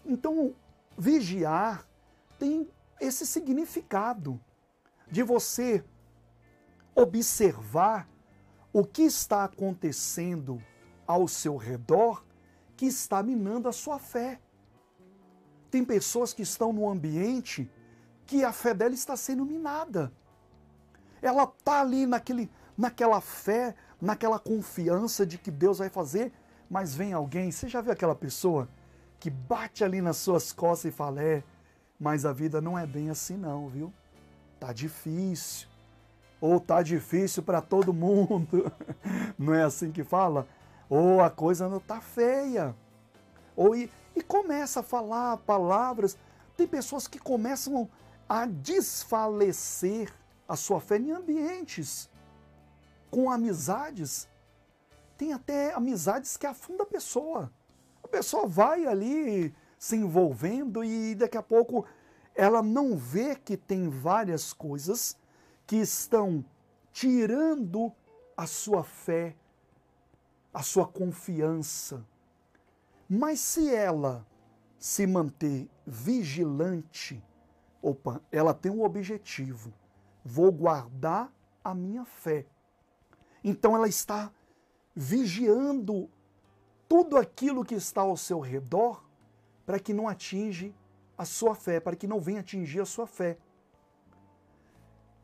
Então, 0.04 0.54
vigiar 0.96 1.86
tem 2.38 2.68
esse 2.98 3.26
significado 3.26 4.40
de 5.10 5.22
você 5.22 5.84
observar 6.94 8.08
o 8.72 8.84
que 8.84 9.02
está 9.02 9.44
acontecendo 9.44 10.62
ao 11.06 11.28
seu 11.28 11.56
redor 11.56 12.24
que 12.76 12.86
está 12.86 13.22
minando 13.22 13.68
a 13.68 13.72
sua 13.72 13.98
fé. 13.98 14.40
Tem 15.70 15.84
pessoas 15.84 16.32
que 16.32 16.42
estão 16.42 16.72
no 16.72 16.88
ambiente 16.88 17.70
que 18.26 18.42
a 18.42 18.52
fé 18.52 18.74
dela 18.74 18.94
está 18.94 19.16
sendo 19.16 19.44
minada. 19.44 20.12
Ela 21.28 21.44
está 21.44 21.80
ali 21.80 22.06
naquele, 22.06 22.50
naquela 22.76 23.20
fé, 23.20 23.74
naquela 24.00 24.38
confiança 24.38 25.26
de 25.26 25.38
que 25.38 25.50
Deus 25.50 25.78
vai 25.78 25.88
fazer, 25.88 26.32
mas 26.68 26.94
vem 26.94 27.12
alguém, 27.12 27.50
você 27.50 27.68
já 27.68 27.80
viu 27.80 27.92
aquela 27.92 28.14
pessoa 28.14 28.68
que 29.18 29.30
bate 29.30 29.82
ali 29.82 30.00
nas 30.00 30.16
suas 30.16 30.52
costas 30.52 30.92
e 30.92 30.96
fala: 30.96 31.22
É, 31.22 31.42
mas 31.98 32.24
a 32.24 32.32
vida 32.32 32.60
não 32.60 32.78
é 32.78 32.86
bem 32.86 33.10
assim 33.10 33.36
não, 33.36 33.68
viu? 33.68 33.92
Tá 34.60 34.72
difícil. 34.72 35.68
Ou 36.40 36.60
tá 36.60 36.82
difícil 36.82 37.42
para 37.42 37.60
todo 37.62 37.94
mundo. 37.94 38.70
Não 39.38 39.54
é 39.54 39.62
assim 39.62 39.90
que 39.90 40.04
fala? 40.04 40.46
Ou 40.88 41.22
a 41.22 41.30
coisa 41.30 41.66
não 41.66 41.80
tá 41.80 42.00
feia. 42.00 42.76
Ou 43.56 43.74
e, 43.74 43.90
e 44.14 44.22
começa 44.22 44.80
a 44.80 44.82
falar 44.82 45.38
palavras. 45.38 46.16
Tem 46.54 46.66
pessoas 46.66 47.08
que 47.08 47.18
começam 47.18 47.88
a 48.28 48.44
desfalecer 48.44 50.12
a 50.48 50.56
sua 50.56 50.80
fé 50.80 50.98
em 50.98 51.12
ambientes 51.12 52.10
com 53.10 53.30
amizades. 53.30 54.28
Tem 55.16 55.32
até 55.32 55.72
amizades 55.74 56.36
que 56.36 56.46
afundam 56.46 56.84
a 56.84 56.90
pessoa. 56.90 57.52
A 58.02 58.08
pessoa 58.08 58.46
vai 58.46 58.86
ali 58.86 59.54
se 59.78 59.96
envolvendo 59.96 60.84
e 60.84 61.14
daqui 61.14 61.36
a 61.36 61.42
pouco 61.42 61.84
ela 62.34 62.62
não 62.62 62.96
vê 62.96 63.34
que 63.34 63.56
tem 63.56 63.88
várias 63.88 64.52
coisas 64.52 65.16
que 65.66 65.76
estão 65.76 66.44
tirando 66.92 67.92
a 68.36 68.46
sua 68.46 68.84
fé, 68.84 69.34
a 70.52 70.62
sua 70.62 70.86
confiança. 70.86 72.04
Mas 73.08 73.40
se 73.40 73.74
ela 73.74 74.26
se 74.78 75.06
manter 75.06 75.68
vigilante, 75.86 77.22
opa, 77.80 78.20
ela 78.30 78.52
tem 78.52 78.70
um 78.70 78.84
objetivo: 78.84 79.72
vou 80.26 80.50
guardar 80.50 81.32
a 81.62 81.72
minha 81.72 82.04
fé. 82.04 82.44
Então 83.44 83.76
ela 83.76 83.86
está 83.86 84.32
vigiando 84.94 86.10
tudo 86.88 87.16
aquilo 87.16 87.64
que 87.64 87.76
está 87.76 88.00
ao 88.00 88.16
seu 88.16 88.40
redor 88.40 89.04
para 89.64 89.78
que 89.78 89.94
não 89.94 90.08
atinge 90.08 90.74
a 91.16 91.24
sua 91.24 91.54
fé, 91.54 91.78
para 91.78 91.94
que 91.94 92.08
não 92.08 92.18
venha 92.18 92.40
atingir 92.40 92.80
a 92.80 92.84
sua 92.84 93.06
fé. 93.06 93.38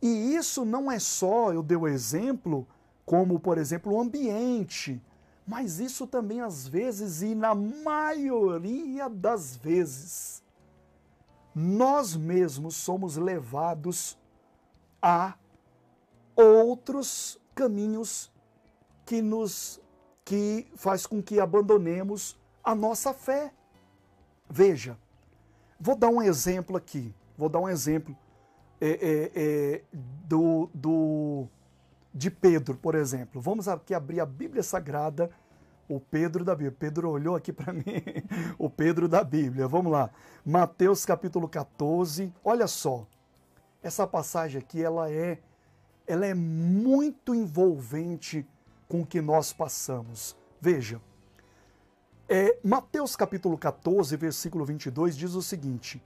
E 0.00 0.36
isso 0.36 0.64
não 0.64 0.90
é 0.90 0.98
só, 0.98 1.52
eu 1.52 1.62
dei 1.62 1.76
o 1.76 1.88
exemplo, 1.88 2.66
como, 3.04 3.40
por 3.40 3.58
exemplo, 3.58 3.92
o 3.92 4.00
ambiente, 4.00 5.02
mas 5.46 5.80
isso 5.80 6.06
também 6.06 6.40
às 6.40 6.66
vezes, 6.66 7.22
e 7.22 7.34
na 7.34 7.54
maioria 7.54 9.08
das 9.08 9.56
vezes, 9.56 10.42
nós 11.54 12.16
mesmos 12.16 12.76
somos 12.76 13.16
levados 13.16 14.16
a 15.02 15.34
outros 16.36 17.38
caminhos 17.54 18.32
que 19.04 19.20
nos 19.20 19.80
que 20.24 20.70
faz 20.76 21.04
com 21.04 21.20
que 21.20 21.40
abandonemos 21.40 22.40
a 22.62 22.74
nossa 22.74 23.12
fé. 23.12 23.52
Veja, 24.48 24.96
vou 25.80 25.96
dar 25.96 26.08
um 26.08 26.22
exemplo 26.22 26.76
aqui. 26.76 27.12
Vou 27.36 27.48
dar 27.48 27.58
um 27.58 27.68
exemplo 27.68 28.16
é, 28.80 28.90
é, 28.90 29.32
é, 29.34 29.82
do, 29.92 30.70
do, 30.72 31.48
de 32.14 32.30
Pedro, 32.30 32.76
por 32.76 32.94
exemplo. 32.94 33.40
Vamos 33.40 33.66
aqui 33.66 33.94
abrir 33.94 34.20
a 34.20 34.26
Bíblia 34.26 34.62
Sagrada, 34.62 35.30
o 35.88 35.98
Pedro 35.98 36.44
da 36.44 36.54
Bíblia. 36.54 36.76
Pedro 36.78 37.10
olhou 37.10 37.34
aqui 37.34 37.52
para 37.52 37.72
mim, 37.74 37.84
o 38.58 38.70
Pedro 38.70 39.08
da 39.08 39.24
Bíblia. 39.24 39.66
Vamos 39.66 39.90
lá. 39.90 40.10
Mateus 40.44 41.04
capítulo 41.04 41.48
14. 41.48 42.32
Olha 42.44 42.66
só. 42.66 43.06
Essa 43.82 44.06
passagem 44.06 44.60
aqui, 44.60 44.82
ela 44.82 45.10
é, 45.10 45.40
ela 46.06 46.24
é 46.24 46.34
muito 46.34 47.34
envolvente 47.34 48.46
com 48.88 49.02
o 49.02 49.06
que 49.06 49.20
nós 49.20 49.52
passamos. 49.52 50.36
Veja. 50.60 51.00
É, 52.28 52.58
Mateus 52.62 53.16
capítulo 53.16 53.58
14, 53.58 54.16
versículo 54.16 54.64
22 54.64 55.16
diz 55.16 55.34
o 55.34 55.42
seguinte: 55.42 56.00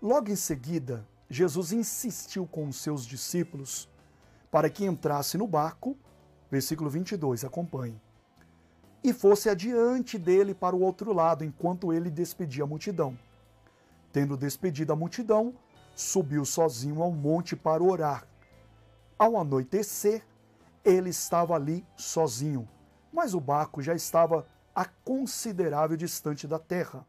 Logo 0.00 0.30
em 0.30 0.36
seguida, 0.36 1.06
Jesus 1.30 1.72
insistiu 1.72 2.46
com 2.46 2.68
os 2.68 2.76
seus 2.76 3.06
discípulos 3.06 3.88
para 4.50 4.68
que 4.68 4.84
entrasse 4.84 5.38
no 5.38 5.46
barco, 5.46 5.96
versículo 6.50 6.88
22, 6.90 7.44
acompanhe, 7.44 8.00
e 9.02 9.12
fosse 9.12 9.48
adiante 9.48 10.18
dele 10.18 10.54
para 10.54 10.76
o 10.76 10.80
outro 10.80 11.12
lado, 11.12 11.44
enquanto 11.44 11.92
ele 11.92 12.10
despedia 12.10 12.64
a 12.64 12.66
multidão. 12.66 13.18
Tendo 14.12 14.36
despedido 14.36 14.92
a 14.92 14.96
multidão, 14.96 15.54
subiu 15.98 16.44
sozinho 16.44 17.02
ao 17.02 17.10
monte 17.10 17.56
para 17.56 17.82
orar. 17.82 18.24
Ao 19.18 19.36
anoitecer, 19.36 20.24
ele 20.84 21.10
estava 21.10 21.56
ali 21.56 21.84
sozinho, 21.96 22.68
mas 23.12 23.34
o 23.34 23.40
barco 23.40 23.82
já 23.82 23.94
estava 23.94 24.46
a 24.72 24.84
considerável 24.84 25.96
distante 25.96 26.46
da 26.46 26.56
terra, 26.56 27.04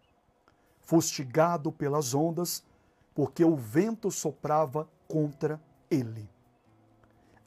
fustigado 0.81 1.72
pelas 1.72 2.15
ondas, 2.15 2.65
porque 3.13 3.46
o 3.46 3.55
vento 3.55 4.10
soprava 4.10 4.89
contra 5.08 5.61
ele. 5.92 6.27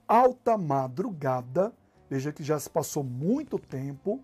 Alta 0.07 0.57
madrugada, 0.57 1.73
veja 2.09 2.33
que 2.33 2.45
já 2.45 2.59
se 2.61 2.71
passou 2.71 3.03
muito 3.03 3.59
tempo, 3.59 4.23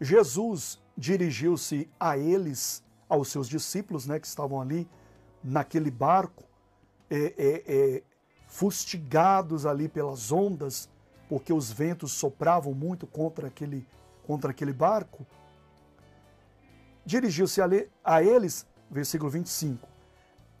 Jesus 0.00 0.82
dirigiu-se 0.96 1.88
a 1.98 2.18
eles, 2.18 2.82
aos 3.08 3.28
seus 3.28 3.48
discípulos, 3.48 4.04
né, 4.04 4.18
que 4.18 4.26
estavam 4.26 4.60
ali 4.60 4.88
naquele 5.42 5.90
barco, 5.90 6.44
é, 7.10 7.34
é, 7.36 7.64
é, 7.66 8.02
fustigados 8.46 9.66
ali 9.66 9.88
pelas 9.88 10.32
ondas, 10.32 10.88
porque 11.28 11.52
os 11.52 11.70
ventos 11.70 12.12
sopravam 12.12 12.72
muito 12.74 13.06
contra 13.06 13.48
aquele 13.48 13.86
contra 14.28 14.50
aquele 14.50 14.74
barco, 14.74 15.26
dirigiu-se 17.02 17.62
a 18.04 18.22
eles, 18.22 18.66
versículo 18.90 19.30
25, 19.30 19.88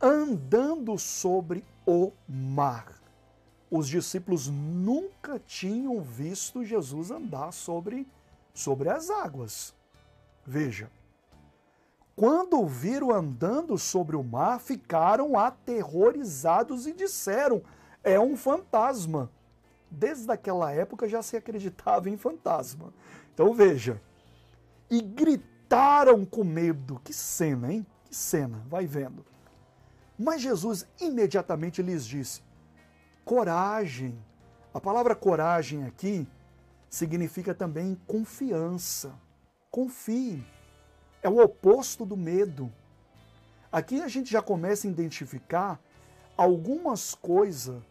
andando 0.00 0.98
sobre 0.98 1.62
o 1.86 2.10
mar. 2.26 2.94
Os 3.70 3.86
discípulos 3.86 4.48
nunca 4.48 5.38
tinham 5.38 6.00
visto 6.00 6.64
Jesus 6.64 7.10
andar 7.10 7.52
sobre, 7.52 8.08
sobre 8.54 8.88
as 8.88 9.10
águas. 9.10 9.74
Veja, 10.46 10.90
quando 12.18 12.60
o 12.60 12.66
viram 12.66 13.12
andando 13.12 13.78
sobre 13.78 14.16
o 14.16 14.24
mar, 14.24 14.58
ficaram 14.58 15.38
aterrorizados 15.38 16.84
e 16.84 16.92
disseram: 16.92 17.62
é 18.02 18.18
um 18.18 18.36
fantasma. 18.36 19.30
Desde 19.88 20.28
aquela 20.28 20.72
época 20.72 21.08
já 21.08 21.22
se 21.22 21.36
acreditava 21.36 22.10
em 22.10 22.16
fantasma. 22.16 22.92
Então 23.32 23.54
veja. 23.54 24.02
E 24.90 25.00
gritaram 25.00 26.24
com 26.24 26.42
medo. 26.42 27.00
Que 27.04 27.12
cena, 27.12 27.72
hein? 27.72 27.86
Que 28.04 28.16
cena, 28.16 28.64
vai 28.66 28.84
vendo. 28.84 29.24
Mas 30.18 30.42
Jesus 30.42 30.88
imediatamente 31.00 31.82
lhes 31.82 32.04
disse: 32.04 32.42
coragem. 33.24 34.18
A 34.74 34.80
palavra 34.80 35.14
coragem 35.14 35.84
aqui 35.84 36.26
significa 36.90 37.54
também 37.54 37.96
confiança. 38.08 39.14
Confie. 39.70 40.57
É 41.22 41.28
o 41.28 41.42
oposto 41.42 42.04
do 42.04 42.16
medo. 42.16 42.72
Aqui 43.70 44.00
a 44.00 44.08
gente 44.08 44.30
já 44.30 44.40
começa 44.40 44.86
a 44.86 44.90
identificar 44.90 45.80
algumas 46.36 47.14
coisas 47.14 47.82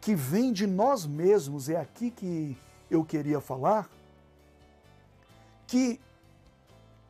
que 0.00 0.14
vêm 0.14 0.52
de 0.52 0.66
nós 0.66 1.06
mesmos, 1.06 1.68
é 1.68 1.76
aqui 1.76 2.10
que 2.10 2.56
eu 2.90 3.04
queria 3.04 3.40
falar, 3.40 3.88
que 5.66 6.00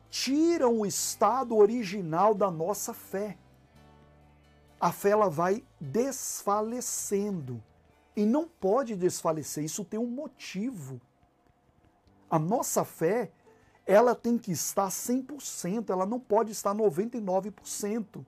tiram 0.09 0.79
o 0.79 0.85
estado 0.85 1.57
original 1.57 2.33
da 2.33 2.49
nossa 2.49 2.93
fé. 2.93 3.37
A 4.79 4.91
fé 4.91 5.09
ela 5.09 5.29
vai 5.29 5.63
desfalecendo 5.79 7.61
e 8.15 8.25
não 8.25 8.47
pode 8.47 8.95
desfalecer, 8.95 9.63
isso 9.63 9.83
tem 9.83 9.99
um 9.99 10.07
motivo. 10.07 11.01
A 12.29 12.39
nossa 12.39 12.85
fé, 12.85 13.29
ela 13.85 14.15
tem 14.15 14.37
que 14.37 14.51
estar 14.51 14.87
100%, 14.87 15.89
ela 15.89 16.05
não 16.05 16.19
pode 16.19 16.51
estar 16.51 16.73
99%. 16.73 18.25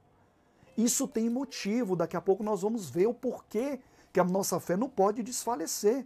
Isso 0.78 1.08
tem 1.08 1.30
motivo, 1.30 1.96
daqui 1.96 2.16
a 2.16 2.22
pouco 2.22 2.44
nós 2.44 2.62
vamos 2.62 2.90
ver 2.90 3.08
o 3.08 3.14
porquê 3.14 3.80
que 4.14 4.20
a 4.20 4.24
nossa 4.24 4.60
fé 4.60 4.78
não 4.78 4.88
pode 4.88 5.24
desfalecer. 5.24 6.06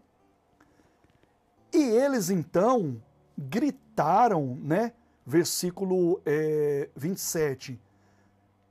E 1.73 1.81
eles 1.81 2.29
então 2.29 3.01
gritaram, 3.37 4.57
né? 4.61 4.93
Versículo 5.25 6.21
é, 6.25 6.89
27. 6.95 7.79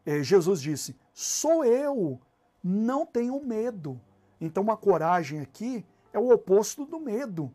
É, 0.04 0.22
Jesus 0.22 0.60
disse: 0.60 0.96
Sou 1.12 1.64
eu, 1.64 2.18
não 2.62 3.06
tenho 3.06 3.42
medo. 3.44 4.00
Então, 4.40 4.70
a 4.70 4.76
coragem 4.76 5.40
aqui 5.40 5.84
é 6.12 6.18
o 6.18 6.32
oposto 6.32 6.84
do 6.86 6.98
medo. 6.98 7.52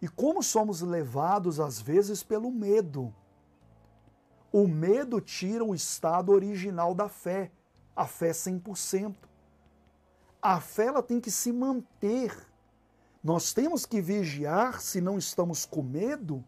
E 0.00 0.08
como 0.08 0.42
somos 0.42 0.80
levados 0.80 1.58
às 1.58 1.80
vezes 1.80 2.22
pelo 2.22 2.50
medo. 2.50 3.14
O 4.52 4.66
medo 4.66 5.20
tira 5.20 5.64
o 5.64 5.74
estado 5.74 6.32
original 6.32 6.94
da 6.94 7.08
fé, 7.08 7.50
a 7.94 8.06
fé 8.06 8.30
100%. 8.30 9.14
A 10.40 10.60
fé 10.60 10.86
ela 10.86 11.02
tem 11.02 11.20
que 11.20 11.30
se 11.30 11.52
manter 11.52 12.48
nós 13.22 13.52
temos 13.52 13.84
que 13.84 14.00
vigiar 14.00 14.80
se 14.80 15.00
não 15.00 15.18
estamos 15.18 15.66
com 15.66 15.82
medo 15.82 16.44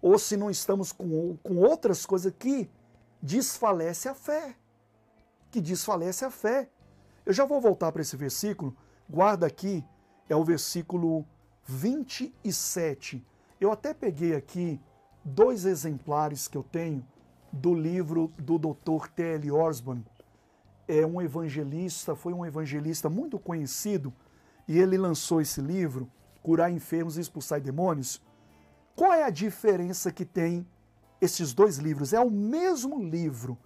ou 0.00 0.18
se 0.18 0.36
não 0.36 0.50
estamos 0.50 0.90
com, 0.90 1.36
com 1.42 1.56
outras 1.58 2.06
coisas 2.06 2.32
que 2.38 2.70
desfalece 3.20 4.08
a 4.08 4.14
fé. 4.14 4.56
Que 5.50 5.60
desfalece 5.60 6.24
a 6.24 6.30
fé. 6.30 6.70
Eu 7.26 7.32
já 7.32 7.44
vou 7.44 7.60
voltar 7.60 7.92
para 7.92 8.00
esse 8.00 8.16
versículo. 8.16 8.74
Guarda 9.08 9.46
aqui, 9.46 9.84
é 10.28 10.34
o 10.34 10.44
versículo 10.44 11.26
27. 11.70 13.24
Eu 13.60 13.70
até 13.70 13.94
peguei 13.94 14.34
aqui 14.34 14.80
dois 15.24 15.64
exemplares 15.64 16.48
que 16.48 16.58
eu 16.58 16.64
tenho 16.64 17.06
do 17.52 17.72
livro 17.74 18.32
do 18.36 18.58
Dr. 18.58 19.08
T.L. 19.14 19.52
Osborne. 19.52 20.04
É 20.88 21.06
um 21.06 21.22
evangelista, 21.22 22.16
foi 22.16 22.32
um 22.32 22.44
evangelista 22.44 23.08
muito 23.08 23.38
conhecido 23.38 24.12
e 24.66 24.78
ele 24.78 24.98
lançou 24.98 25.40
esse 25.40 25.60
livro 25.60 26.10
curar 26.42 26.72
enfermos 26.72 27.16
e 27.16 27.20
expulsar 27.20 27.60
demônios. 27.60 28.20
Qual 28.96 29.12
é 29.12 29.22
a 29.22 29.30
diferença 29.30 30.10
que 30.10 30.24
tem 30.24 30.66
esses 31.20 31.52
dois 31.52 31.78
livros? 31.78 32.12
É 32.12 32.18
o 32.18 32.30
mesmo 32.30 33.00
livro. 33.00 33.56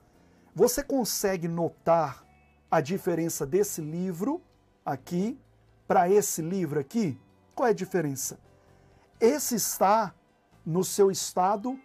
Você 0.54 0.82
consegue 0.82 1.48
notar 1.48 2.24
a 2.70 2.80
diferença 2.80 3.46
desse 3.46 3.80
livro 3.80 4.42
aqui 4.84 5.38
para 5.86 6.10
esse 6.10 6.42
livro 6.42 6.78
aqui? 6.78 7.18
Qual 7.54 7.68
é 7.68 7.70
a 7.70 7.74
diferença? 7.74 8.38
Esse 9.20 9.54
está 9.54 10.12
no 10.66 10.82
seu 10.82 11.10
estado 11.10 11.78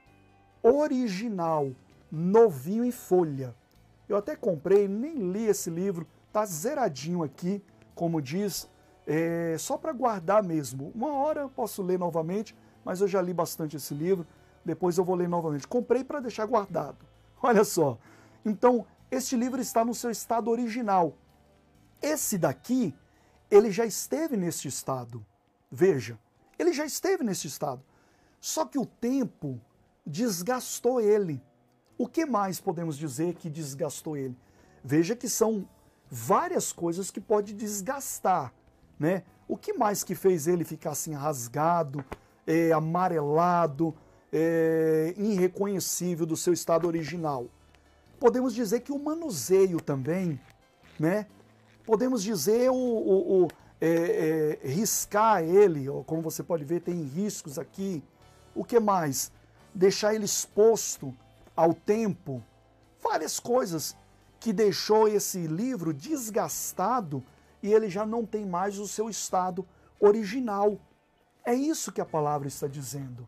original, 0.63 1.71
novinho 2.11 2.83
em 2.83 2.91
folha. 2.91 3.55
Eu 4.07 4.17
até 4.17 4.35
comprei, 4.35 4.87
nem 4.87 5.31
li 5.31 5.45
esse 5.45 5.69
livro, 5.69 6.07
tá 6.33 6.45
zeradinho 6.45 7.23
aqui, 7.23 7.63
como 7.93 8.21
diz, 8.21 8.67
é, 9.05 9.55
só 9.59 9.77
para 9.77 9.93
guardar 9.93 10.43
mesmo. 10.43 10.91
Uma 10.95 11.13
hora 11.13 11.41
eu 11.41 11.49
posso 11.49 11.83
ler 11.83 11.99
novamente, 11.99 12.55
mas 12.83 13.01
eu 13.01 13.07
já 13.07 13.21
li 13.21 13.33
bastante 13.33 13.77
esse 13.77 13.93
livro, 13.93 14.25
depois 14.65 14.97
eu 14.97 15.03
vou 15.03 15.15
ler 15.15 15.29
novamente. 15.29 15.67
Comprei 15.67 16.03
para 16.03 16.19
deixar 16.19 16.45
guardado. 16.45 17.05
Olha 17.41 17.63
só. 17.63 17.97
Então, 18.43 18.85
este 19.11 19.35
livro 19.35 19.61
está 19.61 19.85
no 19.85 19.93
seu 19.93 20.09
estado 20.09 20.49
original. 20.49 21.13
Esse 22.01 22.37
daqui, 22.37 22.95
ele 23.51 23.71
já 23.71 23.85
esteve 23.85 24.35
nesse 24.35 24.67
estado. 24.67 25.23
Veja, 25.71 26.17
ele 26.57 26.73
já 26.73 26.85
esteve 26.85 27.23
nesse 27.23 27.47
estado. 27.47 27.81
Só 28.39 28.65
que 28.65 28.77
o 28.77 28.85
tempo 28.85 29.59
desgastou 30.05 30.99
ele. 30.99 31.41
O 31.97 32.07
que 32.07 32.25
mais 32.25 32.59
podemos 32.59 32.97
dizer 32.97 33.35
que 33.35 33.49
desgastou 33.49 34.15
ele? 34.15 34.35
Veja 34.83 35.15
que 35.15 35.27
são 35.27 35.67
várias 36.09 36.71
coisas 36.71 37.11
que 37.11 37.19
pode 37.19 37.53
desgastar, 37.53 38.53
né? 38.97 39.23
O 39.47 39.57
que 39.57 39.73
mais 39.73 40.03
que 40.03 40.15
fez 40.15 40.47
ele 40.47 40.63
ficar 40.63 40.91
assim 40.91 41.13
rasgado, 41.13 42.03
é, 42.47 42.71
amarelado, 42.71 43.93
é, 44.31 45.13
irreconhecível 45.17 46.25
do 46.25 46.37
seu 46.37 46.53
estado 46.53 46.87
original? 46.87 47.47
Podemos 48.19 48.53
dizer 48.53 48.81
que 48.81 48.91
o 48.91 48.99
manuseio 48.99 49.79
também, 49.81 50.39
né? 50.99 51.27
Podemos 51.85 52.23
dizer 52.23 52.69
o, 52.69 52.75
o, 52.75 53.43
o 53.43 53.47
é, 53.81 54.57
é, 54.63 54.67
riscar 54.67 55.43
ele, 55.43 55.87
como 56.05 56.21
você 56.21 56.43
pode 56.43 56.63
ver, 56.65 56.81
tem 56.81 57.01
riscos 57.03 57.57
aqui. 57.57 58.03
O 58.53 58.63
que 58.63 58.79
mais? 58.79 59.31
Deixar 59.73 60.13
ele 60.13 60.25
exposto 60.25 61.15
ao 61.55 61.73
tempo, 61.73 62.43
várias 63.01 63.39
coisas 63.39 63.95
que 64.39 64.53
deixou 64.53 65.07
esse 65.07 65.47
livro 65.47 65.93
desgastado 65.93 67.23
e 67.61 67.71
ele 67.71 67.89
já 67.89 68.05
não 68.05 68.25
tem 68.25 68.45
mais 68.45 68.79
o 68.79 68.87
seu 68.87 69.09
estado 69.09 69.65
original. 69.99 70.79
É 71.45 71.53
isso 71.53 71.91
que 71.91 72.01
a 72.01 72.05
palavra 72.05 72.47
está 72.47 72.67
dizendo. 72.67 73.27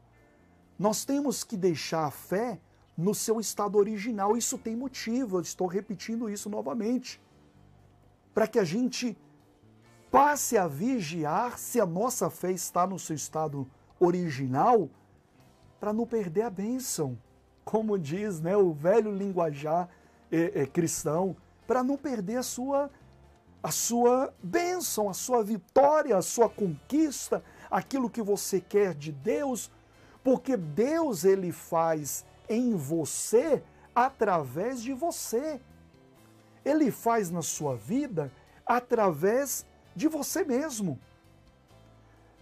Nós 0.80 1.06
temos 1.06 1.44
que 1.44 1.58
deixar 1.58 2.06
a 2.06 2.12
fé 2.12 2.60
no 2.98 3.14
seu 3.14 3.40
estado 3.40 3.78
original. 3.78 4.38
Isso 4.38 4.58
tem 4.58 4.76
motivo, 4.76 5.38
eu 5.38 5.42
estou 5.42 5.68
repetindo 5.68 6.30
isso 6.30 6.50
novamente. 6.50 7.22
Para 8.34 8.48
que 8.48 8.60
a 8.60 8.64
gente 8.64 9.18
passe 10.12 10.58
a 10.58 10.67
vigiar 10.67 11.58
se 11.58 11.80
a 11.80 11.86
nossa 11.86 12.30
fé 12.30 12.52
está 12.52 12.86
no 12.86 13.00
seu 13.00 13.15
estado 13.15 13.67
original, 14.00 14.89
para 15.80 15.91
não 15.91 16.06
perder 16.06 16.43
a 16.43 16.50
bênção 16.50 17.17
como 17.63 17.97
diz 17.97 18.39
né, 18.39 18.56
o 18.58 18.74
velho 18.74 19.15
linguajar 19.15 19.89
é, 20.32 20.62
é, 20.62 20.65
cristão, 20.65 21.36
para 21.67 21.84
não 21.84 21.97
perder 21.97 22.38
a 22.38 22.43
sua, 22.43 22.89
a 23.62 23.71
sua 23.71 24.34
bênção, 24.41 25.10
a 25.10 25.13
sua 25.13 25.43
vitória, 25.43 26.17
a 26.17 26.21
sua 26.21 26.50
conquista, 26.50 27.43
aquilo 27.69 28.10
que 28.10 28.21
você 28.21 28.60
quer 28.60 28.93
de 28.93 29.12
Deus, 29.12 29.71
porque 30.24 30.58
Deus 30.58 31.24
ele 31.24 31.52
faz 31.52 32.26
em 32.50 32.76
você 32.76 33.63
através 33.95 34.82
de 34.82 34.93
você. 34.93 35.60
Ele 36.63 36.91
faz 36.91 37.30
na 37.30 37.41
sua 37.41 37.76
vida 37.76 38.32
através 38.65 39.65
de 39.95 40.08
você 40.08 40.43
mesmo. 40.43 40.99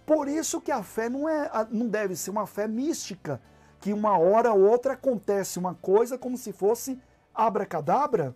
Por 0.06 0.28
isso 0.28 0.60
que 0.60 0.72
a 0.72 0.82
fé 0.82 1.08
não, 1.08 1.28
é, 1.28 1.50
não 1.70 1.86
deve 1.88 2.16
ser 2.16 2.30
uma 2.30 2.46
fé 2.46 2.66
mística, 2.66 3.40
que 3.80 3.92
uma 3.92 4.18
hora 4.18 4.52
ou 4.52 4.68
outra 4.68 4.94
acontece 4.94 5.58
uma 5.58 5.74
coisa 5.74 6.18
como 6.18 6.36
se 6.36 6.52
fosse 6.52 7.00
abracadabra. 7.34 8.34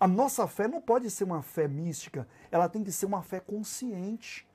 A 0.00 0.06
nossa 0.06 0.46
fé 0.46 0.68
não 0.68 0.80
pode 0.80 1.10
ser 1.10 1.24
uma 1.24 1.42
fé 1.42 1.66
mística, 1.66 2.26
ela 2.50 2.68
tem 2.68 2.84
que 2.84 2.92
ser 2.92 3.06
uma 3.06 3.22
fé 3.22 3.40
consciente, 3.40 4.48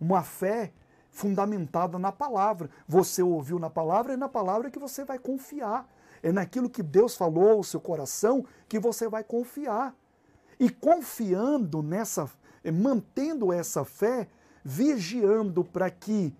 uma 0.00 0.22
fé 0.22 0.72
fundamentada 1.10 1.98
na 1.98 2.12
palavra. 2.12 2.70
Você 2.86 3.22
ouviu 3.22 3.58
na 3.58 3.70
palavra, 3.70 4.14
é 4.14 4.16
na 4.16 4.28
palavra 4.28 4.70
que 4.70 4.78
você 4.78 5.04
vai 5.04 5.18
confiar. 5.18 5.88
É 6.22 6.32
naquilo 6.32 6.68
que 6.68 6.82
Deus 6.82 7.16
falou 7.16 7.50
ao 7.50 7.62
seu 7.62 7.80
coração 7.80 8.44
que 8.68 8.78
você 8.78 9.08
vai 9.08 9.22
confiar. 9.22 9.94
E 10.58 10.68
confiando 10.68 11.82
nessa, 11.82 12.28
mantendo 12.64 13.52
essa 13.52 13.84
fé, 13.84 14.28
vigiando 14.64 15.64
para 15.64 15.90
que 15.90 16.34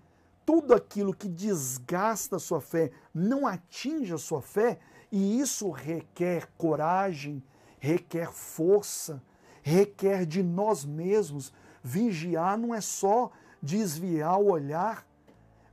tudo 0.45 0.73
aquilo 0.73 1.13
que 1.13 1.27
desgasta 1.27 2.37
a 2.37 2.39
sua 2.39 2.59
fé 2.59 2.91
não 3.13 3.45
atinge 3.45 4.13
a 4.13 4.17
sua 4.17 4.41
fé, 4.41 4.79
e 5.11 5.39
isso 5.39 5.69
requer 5.69 6.47
coragem, 6.57 7.43
requer 7.79 8.31
força, 8.31 9.21
requer 9.61 10.25
de 10.25 10.43
nós 10.43 10.85
mesmos. 10.85 11.53
Vigiar 11.83 12.57
não 12.57 12.73
é 12.73 12.81
só 12.81 13.31
desviar 13.61 14.39
o 14.39 14.51
olhar, 14.51 15.05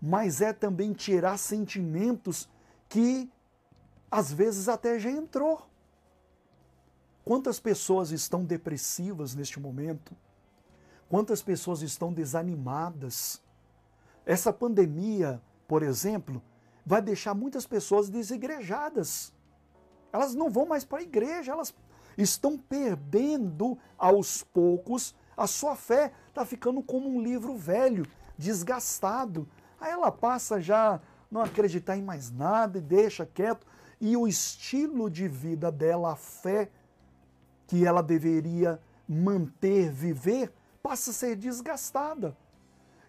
mas 0.00 0.40
é 0.40 0.52
também 0.52 0.92
tirar 0.92 1.38
sentimentos 1.38 2.48
que 2.88 3.30
às 4.10 4.32
vezes 4.32 4.68
até 4.68 4.98
já 4.98 5.10
entrou. 5.10 5.66
Quantas 7.24 7.58
pessoas 7.58 8.12
estão 8.12 8.44
depressivas 8.44 9.34
neste 9.34 9.58
momento? 9.58 10.14
Quantas 11.08 11.42
pessoas 11.42 11.82
estão 11.82 12.12
desanimadas? 12.12 13.40
Essa 14.24 14.52
pandemia, 14.52 15.40
por 15.68 15.82
exemplo, 15.82 16.42
vai 16.84 17.00
deixar 17.00 17.34
muitas 17.34 17.66
pessoas 17.66 18.08
desigrejadas. 18.08 19.32
Elas 20.12 20.34
não 20.34 20.50
vão 20.50 20.66
mais 20.66 20.84
para 20.84 20.98
a 20.98 21.02
igreja, 21.02 21.52
elas 21.52 21.74
estão 22.18 22.58
perdendo 22.58 23.78
aos 23.96 24.42
poucos 24.42 25.14
a 25.36 25.46
sua 25.46 25.76
fé, 25.76 26.12
está 26.28 26.44
ficando 26.44 26.82
como 26.82 27.08
um 27.08 27.20
livro 27.20 27.56
velho, 27.56 28.06
desgastado. 28.38 29.48
Aí 29.80 29.92
ela 29.92 30.10
passa 30.10 30.60
já 30.60 31.00
não 31.30 31.42
acreditar 31.42 31.96
em 31.96 32.02
mais 32.02 32.30
nada 32.30 32.78
e 32.78 32.80
deixa 32.80 33.26
quieto, 33.26 33.66
e 34.00 34.16
o 34.16 34.26
estilo 34.26 35.10
de 35.10 35.28
vida 35.28 35.70
dela, 35.70 36.12
a 36.12 36.16
fé 36.16 36.70
que 37.66 37.84
ela 37.84 38.02
deveria 38.02 38.80
manter, 39.08 39.90
viver, 39.90 40.52
passa 40.86 41.10
a 41.10 41.12
ser 41.12 41.34
desgastada. 41.34 42.36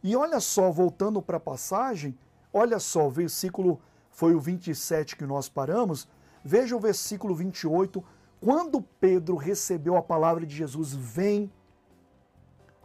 E 0.02 0.16
olha 0.16 0.40
só, 0.40 0.72
voltando 0.72 1.22
para 1.22 1.38
a 1.38 1.40
passagem, 1.40 2.18
olha 2.52 2.80
só, 2.80 3.06
o 3.06 3.12
versículo 3.12 3.80
foi 4.10 4.34
o 4.34 4.40
27 4.40 5.16
que 5.16 5.28
nós 5.28 5.48
paramos. 5.48 6.08
Veja 6.44 6.76
o 6.76 6.80
versículo 6.80 7.36
28. 7.36 8.04
Quando 8.42 8.82
Pedro 8.82 9.36
recebeu 9.36 9.96
a 9.96 10.02
palavra 10.02 10.44
de 10.44 10.56
Jesus, 10.56 10.92
vem. 10.92 11.54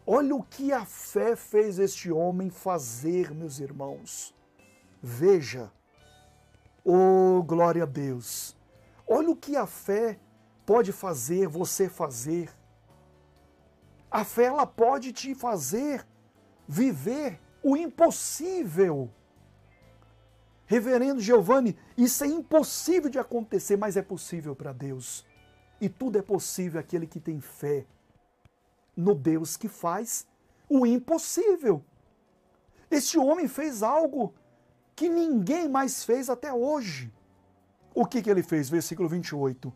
Olha 0.07 0.37
o 0.37 0.43
que 0.43 0.75
a 0.75 0.85
fé 0.85 1.35
fez 1.37 1.79
este 1.79 2.13
homem 2.13 2.51
fazer, 2.51 3.33
meus 3.33 3.61
irmãos. 3.61 4.35
Veja. 5.03 5.73
Oh, 6.85 7.43
glória 7.43 7.85
a 7.85 7.87
Deus. 7.87 8.55
Olha 9.07 9.31
o 9.31 9.37
que 9.37 9.57
a 9.57 9.65
fé 9.65 10.19
pode 10.67 10.93
fazer, 10.93 11.49
você 11.49 11.89
fazer. 11.89 12.51
A 14.13 14.25
fé 14.25 14.45
ela 14.45 14.67
pode 14.67 15.11
te 15.13 15.35
fazer 15.35 16.07
viver 16.69 17.41
o 17.63 17.77
impossível. 17.77 19.11
Reverendo 20.67 21.21
Giovanni, 21.21 21.77
isso 21.97 22.23
é 22.25 22.27
impossível 22.27 23.09
de 23.09 23.19
acontecer, 23.19 23.77
mas 23.77 23.97
é 23.97 24.03
possível 24.03 24.55
para 24.55 24.73
Deus. 24.73 25.25
E 25.81 25.89
tudo 25.89 26.19
é 26.19 26.23
possível 26.23 26.79
aquele 26.79 27.07
que 27.07 27.19
tem 27.19 27.41
fé 27.41 27.87
no 28.97 29.15
Deus 29.15 29.57
que 29.57 29.69
faz 29.69 30.27
o 30.69 30.87
impossível. 30.87 31.83
Este 32.91 33.19
homem 33.19 33.49
fez 33.49 33.83
algo 33.83 34.35
que 34.95 35.09
ninguém 35.09 35.69
mais 35.69 36.05
fez 36.05 36.29
até 36.29 36.53
hoje. 36.53 37.13
O 37.95 38.07
que, 38.07 38.23
que 38.23 38.31
ele 38.31 38.43
fez? 38.43 38.69
Versículo 38.69 39.09
28. 39.09 39.73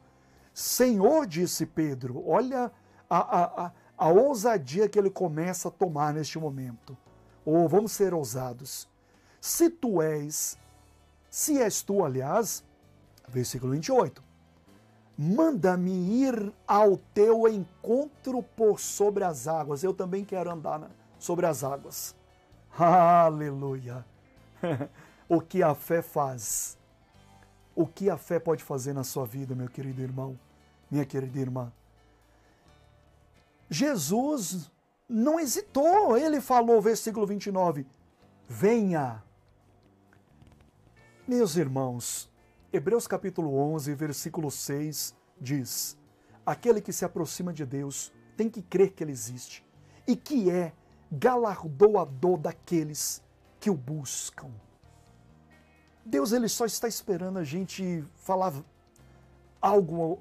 Senhor, 0.52 1.26
disse 1.26 1.66
Pedro, 1.66 2.22
olha 2.26 2.70
a, 3.10 3.18
a, 3.18 3.66
a, 3.66 3.72
a 3.96 4.08
ousadia 4.08 4.88
que 4.88 4.98
ele 4.98 5.10
começa 5.10 5.68
a 5.68 5.70
tomar 5.70 6.12
neste 6.12 6.38
momento. 6.38 6.96
Ou 7.44 7.68
vamos 7.68 7.92
ser 7.92 8.12
ousados. 8.12 8.88
Se 9.40 9.70
tu 9.70 10.02
és, 10.02 10.58
se 11.30 11.60
és 11.60 11.82
tu, 11.82 12.04
aliás, 12.04 12.64
versículo 13.28 13.72
28, 13.72 14.22
manda-me 15.16 16.22
ir 16.22 16.52
ao 16.66 16.96
teu 17.14 17.48
encontro 17.48 18.42
por 18.42 18.80
sobre 18.80 19.24
as 19.24 19.46
águas. 19.46 19.82
Eu 19.82 19.94
também 19.94 20.24
quero 20.24 20.50
andar 20.50 20.90
sobre 21.18 21.46
as 21.46 21.64
águas. 21.64 22.14
Aleluia! 22.78 24.04
o 25.28 25.40
que 25.40 25.62
a 25.62 25.74
fé 25.74 26.02
faz. 26.02 26.76
O 27.74 27.86
que 27.86 28.10
a 28.10 28.16
fé 28.16 28.38
pode 28.38 28.62
fazer 28.64 28.92
na 28.92 29.04
sua 29.04 29.26
vida, 29.26 29.54
meu 29.54 29.68
querido 29.68 30.00
irmão, 30.02 30.38
minha 30.90 31.04
querida 31.04 31.38
irmã. 31.38 31.72
Jesus 33.68 34.70
não 35.08 35.38
hesitou, 35.38 36.16
ele 36.16 36.40
falou, 36.40 36.80
versículo 36.80 37.26
29, 37.26 37.86
venha. 38.48 39.22
Meus 41.26 41.56
irmãos, 41.56 42.30
Hebreus 42.72 43.06
capítulo 43.06 43.56
11, 43.56 43.94
versículo 43.94 44.50
6 44.50 45.14
diz: 45.40 45.96
Aquele 46.44 46.80
que 46.80 46.92
se 46.92 47.04
aproxima 47.04 47.52
de 47.52 47.64
Deus 47.64 48.12
tem 48.36 48.48
que 48.48 48.62
crer 48.62 48.92
que 48.92 49.02
ele 49.02 49.12
existe 49.12 49.66
e 50.06 50.14
que 50.14 50.50
é 50.50 50.72
galardoador 51.10 52.38
daqueles 52.38 53.22
que 53.58 53.70
o 53.70 53.74
buscam. 53.74 54.50
Deus 56.04 56.32
ele 56.32 56.48
só 56.48 56.64
está 56.64 56.86
esperando 56.86 57.38
a 57.38 57.44
gente 57.44 58.04
falar 58.14 58.52
algo, 59.60 60.20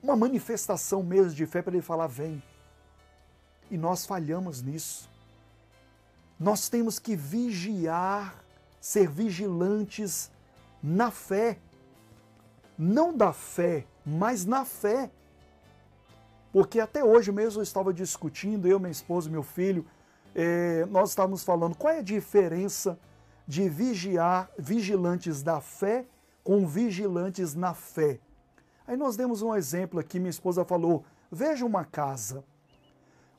uma 0.00 0.14
manifestação 0.14 1.02
mesmo 1.02 1.32
de 1.32 1.46
fé 1.46 1.60
para 1.60 1.74
ele 1.74 1.82
falar 1.82 2.06
vem. 2.06 2.42
E 3.70 3.76
nós 3.76 4.06
falhamos 4.06 4.62
nisso. 4.62 5.08
Nós 6.38 6.68
temos 6.68 6.98
que 6.98 7.16
vigiar, 7.16 8.42
ser 8.80 9.08
vigilantes 9.08 10.30
na 10.82 11.10
fé. 11.10 11.58
Não 12.78 13.16
da 13.16 13.32
fé, 13.32 13.84
mas 14.06 14.44
na 14.44 14.64
fé. 14.64 15.10
Porque 16.52 16.80
até 16.80 17.04
hoje 17.04 17.30
mesmo 17.32 17.60
eu 17.60 17.64
estava 17.64 17.92
discutindo, 17.92 18.66
eu, 18.66 18.78
minha 18.78 18.90
esposa, 18.90 19.28
meu 19.28 19.42
filho, 19.42 19.84
eh, 20.34 20.86
nós 20.90 21.10
estávamos 21.10 21.42
falando 21.42 21.76
qual 21.76 21.92
é 21.92 21.98
a 21.98 22.02
diferença 22.02 22.98
de 23.46 23.68
vigiar, 23.68 24.50
vigilantes 24.58 25.42
da 25.42 25.60
fé 25.60 26.06
com 26.44 26.66
vigilantes 26.66 27.54
na 27.54 27.74
fé. 27.74 28.20
Aí 28.86 28.96
nós 28.96 29.16
demos 29.16 29.42
um 29.42 29.54
exemplo 29.54 30.00
aqui, 30.00 30.18
minha 30.18 30.30
esposa 30.30 30.64
falou: 30.64 31.04
veja 31.30 31.66
uma 31.66 31.84
casa 31.84 32.44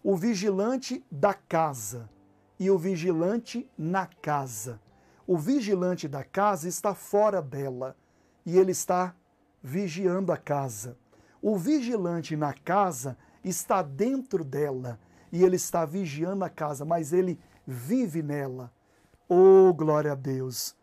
o 0.04 0.16
vigilante 0.16 1.06
da 1.12 1.34
casa 1.34 2.10
e 2.60 2.70
o 2.70 2.78
vigilante 2.78 3.70
na 3.78 4.06
casa. 4.06 4.80
O 5.28 5.38
vigilante 5.38 6.08
da 6.08 6.24
casa 6.24 6.68
está 6.68 6.94
fora 6.96 7.42
dela 7.42 7.96
e 8.46 8.58
ele 8.58 8.72
está 8.72 9.16
vigiando 9.62 10.32
a 10.32 10.38
casa. 10.38 10.98
O 11.42 11.58
vigilante 11.58 12.36
na 12.36 12.54
casa 12.54 13.18
está 13.44 13.82
dentro 13.82 14.44
dela 14.44 15.00
e 15.32 15.44
ele 15.44 15.56
está 15.56 15.86
vigiando 15.86 16.44
a 16.44 16.50
casa, 16.50 16.84
mas 16.84 17.14
ele 17.14 17.40
vive 17.66 18.22
nela. 18.24 18.72
Oh, 19.28 19.74
glória 19.74 20.14
a 20.14 20.16
Deus! 20.16 20.76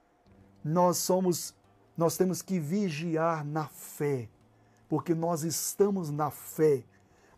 Nós 0.63 0.99
somos, 0.99 1.55
nós 1.97 2.17
temos 2.17 2.43
que 2.43 2.61
vigiar 2.61 3.45
na 3.45 3.67
fé, 3.67 4.29
porque 4.89 5.15
nós 5.15 5.43
estamos 5.43 6.11
na 6.11 6.31
fé 6.31 6.85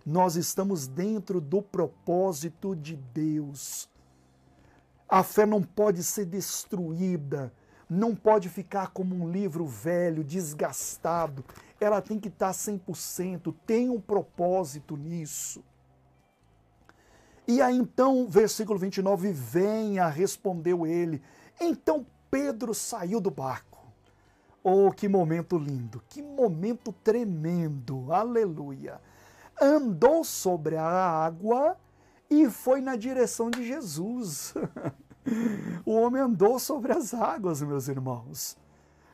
nós 0.09 0.37
estamos 0.37 0.87
dentro 0.87 1.39
do 1.39 1.61
propósito 1.61 2.75
de 2.75 2.97
Deus. 2.97 3.91
A 5.07 5.23
fé 5.23 5.45
não 5.45 5.63
pode 5.63 6.03
ser 6.03 6.25
destruída, 6.25 7.53
não 7.91 8.17
pode 8.17 8.49
ficar 8.49 8.89
como 8.89 9.15
um 9.15 9.31
livro 9.31 9.67
velho, 9.67 10.25
desgastado. 10.25 11.45
Ela 11.79 12.01
tem 12.01 12.19
que 12.19 12.29
estar 12.29 12.53
100%, 12.53 13.55
tem 13.67 13.91
um 13.91 14.01
propósito 14.01 14.97
nisso. 14.97 15.63
E 17.47 17.61
aí 17.61 17.77
então, 17.77 18.27
versículo 18.27 18.79
29, 18.79 19.31
venha, 19.31 20.09
respondeu 20.09 20.87
ele. 20.87 21.21
Então 21.61 22.07
Pedro 22.31 22.73
saiu 22.73 23.21
do 23.21 23.31
barco. 23.31 23.87
Oh, 24.65 24.91
que 24.91 25.07
momento 25.07 25.59
lindo, 25.59 26.03
que 26.09 26.23
momento 26.23 26.95
tremendo, 27.05 28.11
aleluia 28.11 28.99
andou 29.61 30.25
sobre 30.25 30.77
a 30.77 30.85
água 30.85 31.77
e 32.31 32.49
foi 32.51 32.81
na 32.81 32.97
direção 32.97 33.51
de 33.51 33.67
Jesus. 33.67 34.55
o 35.85 35.93
homem 35.93 36.23
andou 36.23 36.59
sobre 36.59 36.93
as 36.93 37.15
águas, 37.15 37.63
meus 37.63 37.89
irmãos. 37.89 38.57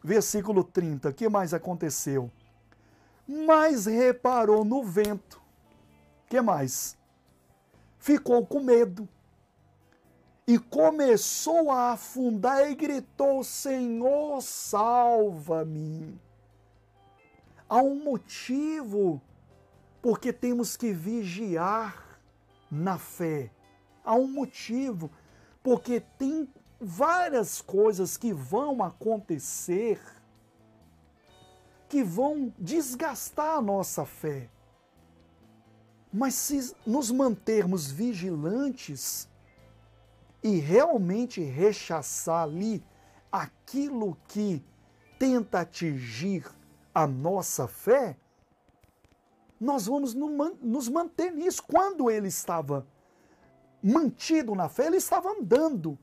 Versículo 0.02 0.62
30, 0.62 1.08
o 1.08 1.14
que 1.14 1.28
mais 1.28 1.54
aconteceu? 1.54 2.30
Mas 3.26 3.86
reparou 3.86 4.64
no 4.64 4.82
vento. 4.82 5.40
Que 6.28 6.40
mais? 6.40 6.96
Ficou 7.98 8.44
com 8.46 8.60
medo. 8.60 9.08
E 10.46 10.58
começou 10.58 11.70
a 11.70 11.92
afundar 11.92 12.70
e 12.70 12.74
gritou: 12.74 13.42
Senhor, 13.42 14.42
salva-me. 14.42 16.20
Há 17.66 17.78
um 17.82 18.04
motivo 18.04 19.22
porque 20.04 20.34
temos 20.34 20.76
que 20.76 20.92
vigiar 20.92 22.20
na 22.70 22.98
fé. 22.98 23.50
Há 24.04 24.14
um 24.14 24.28
motivo, 24.28 25.10
porque 25.62 25.98
tem 25.98 26.46
várias 26.78 27.62
coisas 27.62 28.18
que 28.18 28.30
vão 28.30 28.82
acontecer 28.82 29.98
que 31.88 32.04
vão 32.04 32.52
desgastar 32.58 33.56
a 33.56 33.62
nossa 33.62 34.04
fé. 34.04 34.50
Mas 36.12 36.34
se 36.34 36.76
nos 36.86 37.10
mantermos 37.10 37.90
vigilantes 37.90 39.26
e 40.42 40.58
realmente 40.58 41.40
rechaçar 41.40 42.42
ali 42.42 42.84
aquilo 43.32 44.18
que 44.28 44.62
tenta 45.18 45.60
atingir 45.60 46.46
a 46.94 47.06
nossa 47.06 47.66
fé, 47.66 48.18
nós 49.64 49.86
vamos 49.86 50.14
nos 50.14 50.88
manter 50.88 51.32
nisso. 51.32 51.62
Quando 51.62 52.10
ele 52.10 52.28
estava 52.28 52.86
mantido 53.82 54.54
na 54.54 54.68
fé, 54.68 54.86
ele 54.86 54.98
estava 54.98 55.30
andando. 55.30 55.98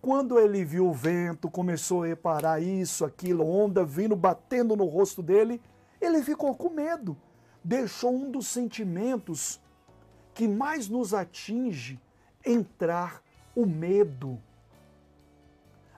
Quando 0.00 0.38
ele 0.38 0.64
viu 0.64 0.86
o 0.86 0.92
vento, 0.92 1.50
começou 1.50 2.04
a 2.04 2.06
reparar 2.06 2.62
isso, 2.62 3.04
aquilo, 3.04 3.48
onda 3.48 3.84
vindo, 3.84 4.14
batendo 4.14 4.76
no 4.76 4.84
rosto 4.84 5.22
dele, 5.22 5.60
ele 6.00 6.22
ficou 6.22 6.54
com 6.54 6.70
medo. 6.70 7.16
Deixou 7.64 8.14
um 8.14 8.30
dos 8.30 8.46
sentimentos 8.46 9.60
que 10.32 10.46
mais 10.46 10.88
nos 10.88 11.12
atinge 11.12 12.00
entrar 12.44 13.22
o 13.56 13.66
medo. 13.66 14.40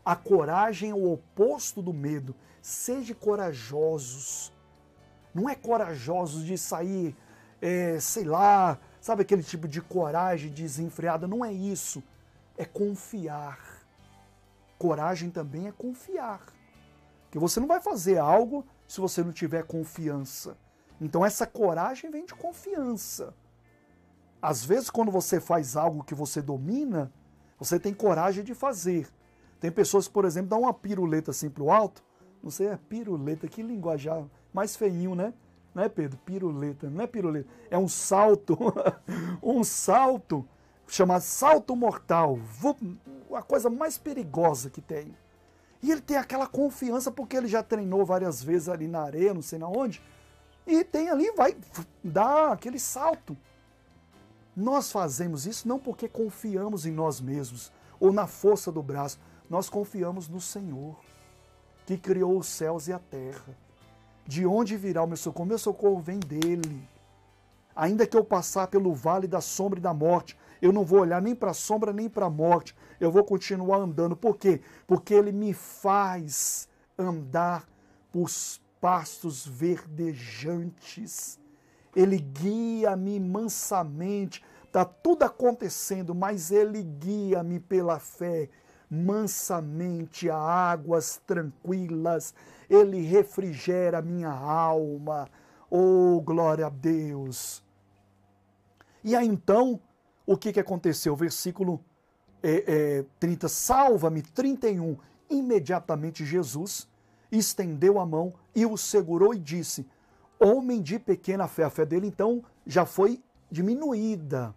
A 0.05 0.17
coragem 0.17 0.91
é 0.91 0.95
o 0.95 1.13
oposto 1.13 1.83
do 1.83 1.93
medo. 1.93 2.35
Seja 2.63 3.15
corajosos 3.15 4.53
não 5.37 5.51
é 5.51 5.55
corajosos 5.55 6.45
de 6.45 6.57
sair, 6.57 7.15
é, 7.61 8.01
sei 8.01 8.25
lá, 8.25 8.79
sabe 8.99 9.21
aquele 9.21 9.43
tipo 9.43 9.69
de 9.69 9.83
coragem 9.83 10.51
desenfreada? 10.51 11.29
Não 11.29 11.45
é 11.45 11.53
isso. 11.53 12.03
É 12.57 12.65
confiar. 12.65 13.85
Coragem 14.79 15.29
também 15.29 15.69
é 15.69 15.73
confiar. 15.73 16.41
Que 17.31 17.39
você 17.39 17.61
não 17.61 17.67
vai 17.67 17.83
fazer 17.83 18.17
algo 18.17 18.65
se 18.89 18.99
você 18.99 19.23
não 19.23 19.31
tiver 19.31 19.65
confiança. 19.65 20.57
Então 20.99 21.25
essa 21.25 21.47
coragem 21.47 22.11
vem 22.11 22.25
de 22.25 22.35
confiança. 22.35 23.35
Às 24.41 24.65
vezes, 24.65 24.89
quando 24.89 25.11
você 25.11 25.39
faz 25.39 25.77
algo 25.77 26.03
que 26.03 26.15
você 26.15 26.41
domina, 26.41 27.13
você 27.59 27.79
tem 27.79 27.93
coragem 27.93 28.43
de 28.43 28.55
fazer. 28.55 29.07
Tem 29.61 29.71
pessoas 29.71 30.07
que, 30.07 30.15
por 30.15 30.25
exemplo, 30.25 30.49
dão 30.49 30.61
uma 30.61 30.73
piruleta 30.73 31.31
assim 31.31 31.51
pro 31.51 31.71
alto. 31.71 32.03
Não 32.47 32.51
sei, 32.53 32.69
é 32.69 32.77
piruleta, 32.77 33.49
que 33.49 33.61
linguajar 33.61 34.25
mais 34.55 34.77
feinho, 34.77 35.17
né? 35.17 35.35
Não 35.75 35.83
é, 35.83 35.89
Pedro? 35.89 36.17
Piruleta, 36.25 36.89
não 36.89 37.03
é 37.03 37.07
piruleta. 37.09 37.49
É 37.69 37.77
um 37.77 37.89
salto, 37.89 38.57
um 39.43 39.65
salto 39.65 40.47
chamado 40.87 41.23
salto 41.23 41.75
mortal, 41.75 42.39
a 43.35 43.43
coisa 43.43 43.69
mais 43.69 43.99
perigosa 43.99 44.71
que 44.71 44.81
tem. 44.81 45.13
E 45.83 45.91
ele 45.91 46.01
tem 46.01 46.17
aquela 46.19 46.47
confiança 46.47 47.11
porque 47.11 47.37
ele 47.37 47.49
já 47.49 47.65
treinou 47.65 48.07
várias 48.07 48.41
vezes 48.41 48.69
ali 48.69 48.87
na 48.87 49.03
areia, 49.03 49.35
não 49.35 49.43
sei 49.43 49.59
na 49.59 49.67
onde, 49.67 50.01
e 50.65 50.85
tem 50.85 51.11
ali, 51.11 51.33
vai 51.33 51.57
dar 52.05 52.53
aquele 52.53 52.79
salto. 52.79 53.37
Nós 54.55 54.93
fazemos 54.93 55.47
isso 55.47 55.67
não 55.67 55.81
porque 55.81 56.09
confiamos 56.09 56.87
em 56.87 56.93
nós 56.93 57.21
mesmos 57.21 57.73
ou 57.99 58.13
na 58.13 58.29
força 58.29 58.71
do 58.71 58.85
braço, 58.85 59.19
nós 59.51 59.69
confiamos 59.69 60.29
no 60.29 60.41
Senhor, 60.41 60.97
que 61.87 61.97
criou 61.97 62.39
os 62.39 62.49
céus 62.49 62.89
e 62.89 62.93
a 62.93 62.99
terra. 62.99 63.57
De 64.27 64.45
onde 64.45 64.77
virá 64.77 65.05
o 65.05 65.07
meu 65.07 65.17
socorro? 65.17 65.49
Meu 65.49 65.59
socorro 65.59 66.01
vem 66.01 66.19
dele. 66.19 66.87
Ainda 67.75 68.07
que 68.07 68.17
eu 68.17 68.25
passar 68.25 68.67
pelo 68.67 68.93
vale 68.93 69.29
da 69.29 69.41
sombra 69.41 69.79
e 69.79 69.83
da 69.83 69.95
morte, 69.95 70.37
eu 70.61 70.73
não 70.73 70.85
vou 70.85 71.01
olhar 71.01 71.23
nem 71.23 71.35
para 71.35 71.53
a 71.53 71.55
sombra 71.55 71.93
nem 71.93 72.09
para 72.09 72.27
a 72.27 72.31
morte. 72.31 72.75
Eu 72.99 73.13
vou 73.13 73.23
continuar 73.23 73.79
andando. 73.79 74.17
Por 74.17 74.37
quê? 74.37 74.61
Porque 74.87 75.15
ele 75.15 75.31
me 75.31 75.53
faz 75.53 76.69
andar 76.99 77.69
por 78.11 78.29
pastos 78.81 79.47
verdejantes. 79.47 81.39
Ele 81.95 82.19
guia-me 82.19 83.21
mansamente. 83.21 84.45
está 84.65 84.85
tudo 84.85 85.23
acontecendo, 85.23 86.15
mas 86.15 86.51
Ele 86.51 86.83
guia-me 86.83 87.59
pela 87.59 87.99
fé 87.99 88.51
mansamente 88.91 90.31
a 90.31 90.37
águas 90.37 91.21
tranquilas, 91.27 92.35
Ele 92.69 93.01
refrigera 93.01 94.03
minha 94.03 94.31
alma. 94.31 95.29
Oh, 95.71 96.21
glória 96.21 96.67
a 96.67 96.71
Deus! 96.71 97.63
E 99.03 99.15
aí 99.15 99.27
então, 99.27 99.81
o 100.27 100.37
que, 100.37 100.53
que 100.53 100.61
aconteceu? 100.61 101.15
Versículo 101.15 101.81
é, 102.43 102.99
é, 102.99 103.05
30, 103.19 103.49
salva-me, 103.49 104.23
31. 104.23 104.97
Imediatamente 105.29 106.25
Jesus 106.25 106.89
estendeu 107.31 107.99
a 107.99 108.07
mão 108.07 108.35
e 108.55 108.67
o 108.67 108.77
segurou 108.77 109.35
e 109.35 109.39
disse: 109.39 109.87
Homem 110.39 110.83
de 110.83 110.99
pequena 110.99 111.49
fé. 111.49 111.65
A 111.65 111.71
fé 111.71 111.85
dele 111.85 112.07
então 112.07 112.45
já 112.67 112.85
foi 112.85 113.23
diminuída. 113.51 114.55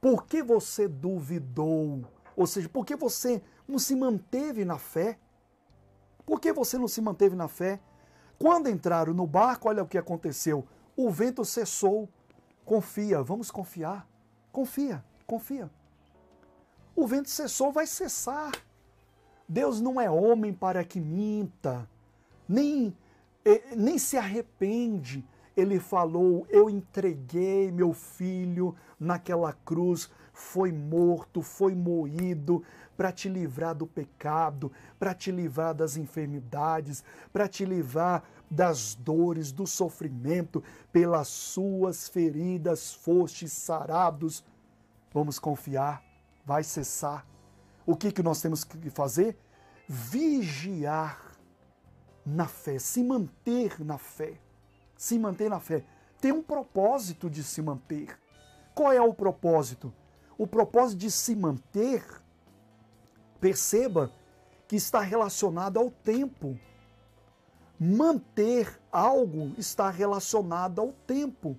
Por 0.00 0.24
que 0.24 0.42
você 0.42 0.88
duvidou? 0.88 2.04
Ou 2.40 2.46
seja, 2.46 2.70
por 2.70 2.86
que 2.86 2.96
você 2.96 3.42
não 3.68 3.78
se 3.78 3.94
manteve 3.94 4.64
na 4.64 4.78
fé? 4.78 5.18
Por 6.24 6.40
que 6.40 6.50
você 6.54 6.78
não 6.78 6.88
se 6.88 6.98
manteve 7.02 7.36
na 7.36 7.48
fé? 7.48 7.78
Quando 8.38 8.70
entraram 8.70 9.12
no 9.12 9.26
barco, 9.26 9.68
olha 9.68 9.82
o 9.82 9.86
que 9.86 9.98
aconteceu. 9.98 10.66
O 10.96 11.10
vento 11.10 11.44
cessou. 11.44 12.08
Confia, 12.64 13.22
vamos 13.22 13.50
confiar. 13.50 14.08
Confia, 14.50 15.04
confia. 15.26 15.70
O 16.96 17.06
vento 17.06 17.28
cessou, 17.28 17.72
vai 17.72 17.86
cessar. 17.86 18.52
Deus 19.46 19.78
não 19.78 20.00
é 20.00 20.10
homem 20.10 20.54
para 20.54 20.82
que 20.82 20.98
minta, 20.98 21.86
nem, 22.48 22.96
eh, 23.44 23.74
nem 23.76 23.98
se 23.98 24.16
arrepende. 24.16 25.22
Ele 25.60 25.78
falou: 25.78 26.46
Eu 26.48 26.70
entreguei 26.70 27.70
meu 27.70 27.92
filho 27.92 28.74
naquela 28.98 29.52
cruz, 29.52 30.10
foi 30.32 30.72
morto, 30.72 31.42
foi 31.42 31.74
moído 31.74 32.62
para 32.96 33.12
te 33.12 33.28
livrar 33.28 33.74
do 33.74 33.86
pecado, 33.86 34.70
para 34.98 35.14
te 35.14 35.30
livrar 35.30 35.74
das 35.74 35.96
enfermidades, 35.96 37.02
para 37.32 37.48
te 37.48 37.64
livrar 37.64 38.22
das 38.50 38.94
dores, 38.94 39.52
do 39.52 39.66
sofrimento. 39.66 40.62
Pelas 40.92 41.28
suas 41.28 42.08
feridas 42.08 42.92
fostes 42.92 43.52
sarados. 43.52 44.44
Vamos 45.12 45.38
confiar, 45.38 46.02
vai 46.44 46.62
cessar 46.62 47.26
o 47.90 47.96
que, 47.96 48.12
que 48.12 48.22
nós 48.22 48.40
temos 48.40 48.62
que 48.62 48.88
fazer? 48.88 49.36
Vigiar 49.88 51.32
na 52.24 52.46
fé, 52.46 52.78
se 52.78 53.02
manter 53.02 53.84
na 53.84 53.98
fé. 53.98 54.38
Se 55.00 55.18
manter 55.18 55.48
na 55.48 55.58
fé. 55.58 55.82
Tem 56.20 56.30
um 56.30 56.42
propósito 56.42 57.30
de 57.30 57.42
se 57.42 57.62
manter. 57.62 58.20
Qual 58.74 58.92
é 58.92 59.00
o 59.00 59.14
propósito? 59.14 59.90
O 60.36 60.46
propósito 60.46 60.98
de 60.98 61.10
se 61.10 61.34
manter, 61.34 62.04
perceba 63.40 64.12
que 64.68 64.76
está 64.76 65.00
relacionado 65.00 65.78
ao 65.78 65.90
tempo. 65.90 66.54
Manter 67.80 68.78
algo 68.92 69.54
está 69.56 69.88
relacionado 69.88 70.82
ao 70.82 70.92
tempo. 70.92 71.56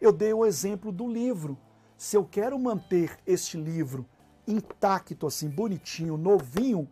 Eu 0.00 0.10
dei 0.10 0.32
o 0.32 0.46
exemplo 0.46 0.90
do 0.90 1.06
livro. 1.06 1.58
Se 1.94 2.16
eu 2.16 2.24
quero 2.24 2.58
manter 2.58 3.18
este 3.26 3.58
livro 3.58 4.06
intacto, 4.46 5.26
assim, 5.26 5.50
bonitinho, 5.50 6.16
novinho, 6.16 6.88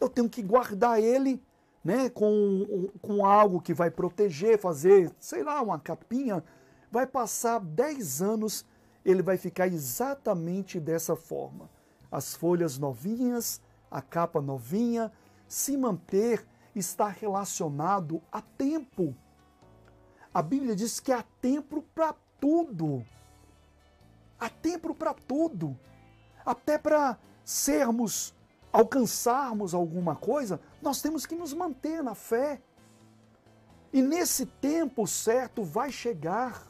eu 0.00 0.08
tenho 0.08 0.28
que 0.28 0.42
guardar 0.42 1.00
ele 1.00 1.40
né, 1.86 2.10
com, 2.10 2.90
com 3.00 3.24
algo 3.24 3.60
que 3.60 3.72
vai 3.72 3.92
proteger, 3.92 4.58
fazer, 4.58 5.08
sei 5.20 5.44
lá, 5.44 5.62
uma 5.62 5.78
capinha. 5.78 6.42
Vai 6.90 7.06
passar 7.06 7.60
10 7.60 8.22
anos, 8.22 8.66
ele 9.04 9.22
vai 9.22 9.36
ficar 9.36 9.68
exatamente 9.68 10.80
dessa 10.80 11.14
forma. 11.14 11.70
As 12.10 12.34
folhas 12.34 12.76
novinhas, 12.76 13.60
a 13.88 14.02
capa 14.02 14.40
novinha, 14.40 15.12
se 15.46 15.76
manter 15.76 16.44
está 16.74 17.06
relacionado 17.06 18.20
a 18.32 18.42
tempo. 18.42 19.14
A 20.34 20.42
Bíblia 20.42 20.74
diz 20.74 20.98
que 20.98 21.12
há 21.12 21.22
tempo 21.40 21.84
para 21.94 22.16
tudo. 22.40 23.06
Há 24.40 24.48
tempo 24.48 24.92
para 24.92 25.14
tudo 25.14 25.78
até 26.44 26.76
para 26.76 27.16
sermos, 27.44 28.34
alcançarmos 28.76 29.72
alguma 29.72 30.14
coisa, 30.14 30.60
nós 30.82 31.00
temos 31.00 31.24
que 31.24 31.34
nos 31.34 31.54
manter 31.54 32.02
na 32.02 32.14
fé. 32.14 32.60
E 33.90 34.02
nesse 34.02 34.44
tempo 34.44 35.06
certo 35.06 35.64
vai 35.64 35.90
chegar. 35.90 36.62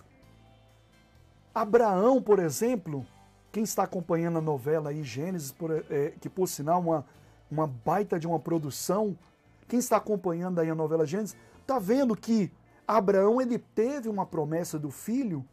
Abraão, 1.53 2.23
por 2.23 2.39
exemplo, 2.39 3.05
quem 3.51 3.65
está 3.65 3.83
acompanhando 3.83 4.39
a 4.39 4.41
novela 4.41 4.91
aí, 4.91 5.03
Gênesis, 5.03 5.51
por, 5.51 5.73
é, 5.73 6.13
que 6.21 6.29
por 6.29 6.47
sinal 6.47 6.81
uma, 6.81 7.05
uma 7.51 7.67
baita 7.67 8.21
de 8.21 8.27
uma 8.29 8.39
produção, 8.39 9.19
quem 9.67 9.81
está 9.81 9.97
acompanhando 9.97 10.61
aí 10.61 10.71
a 10.71 10.77
novela 10.77 11.05
Gênesis, 11.05 11.37
está 11.61 11.81
vendo 11.81 12.15
que 12.15 12.53
Abraão 12.87 13.41
ele 13.41 13.59
teve 13.59 14.09
uma 14.09 14.25
promessa 14.25 14.79
do 14.79 14.93
filho, 14.93 15.45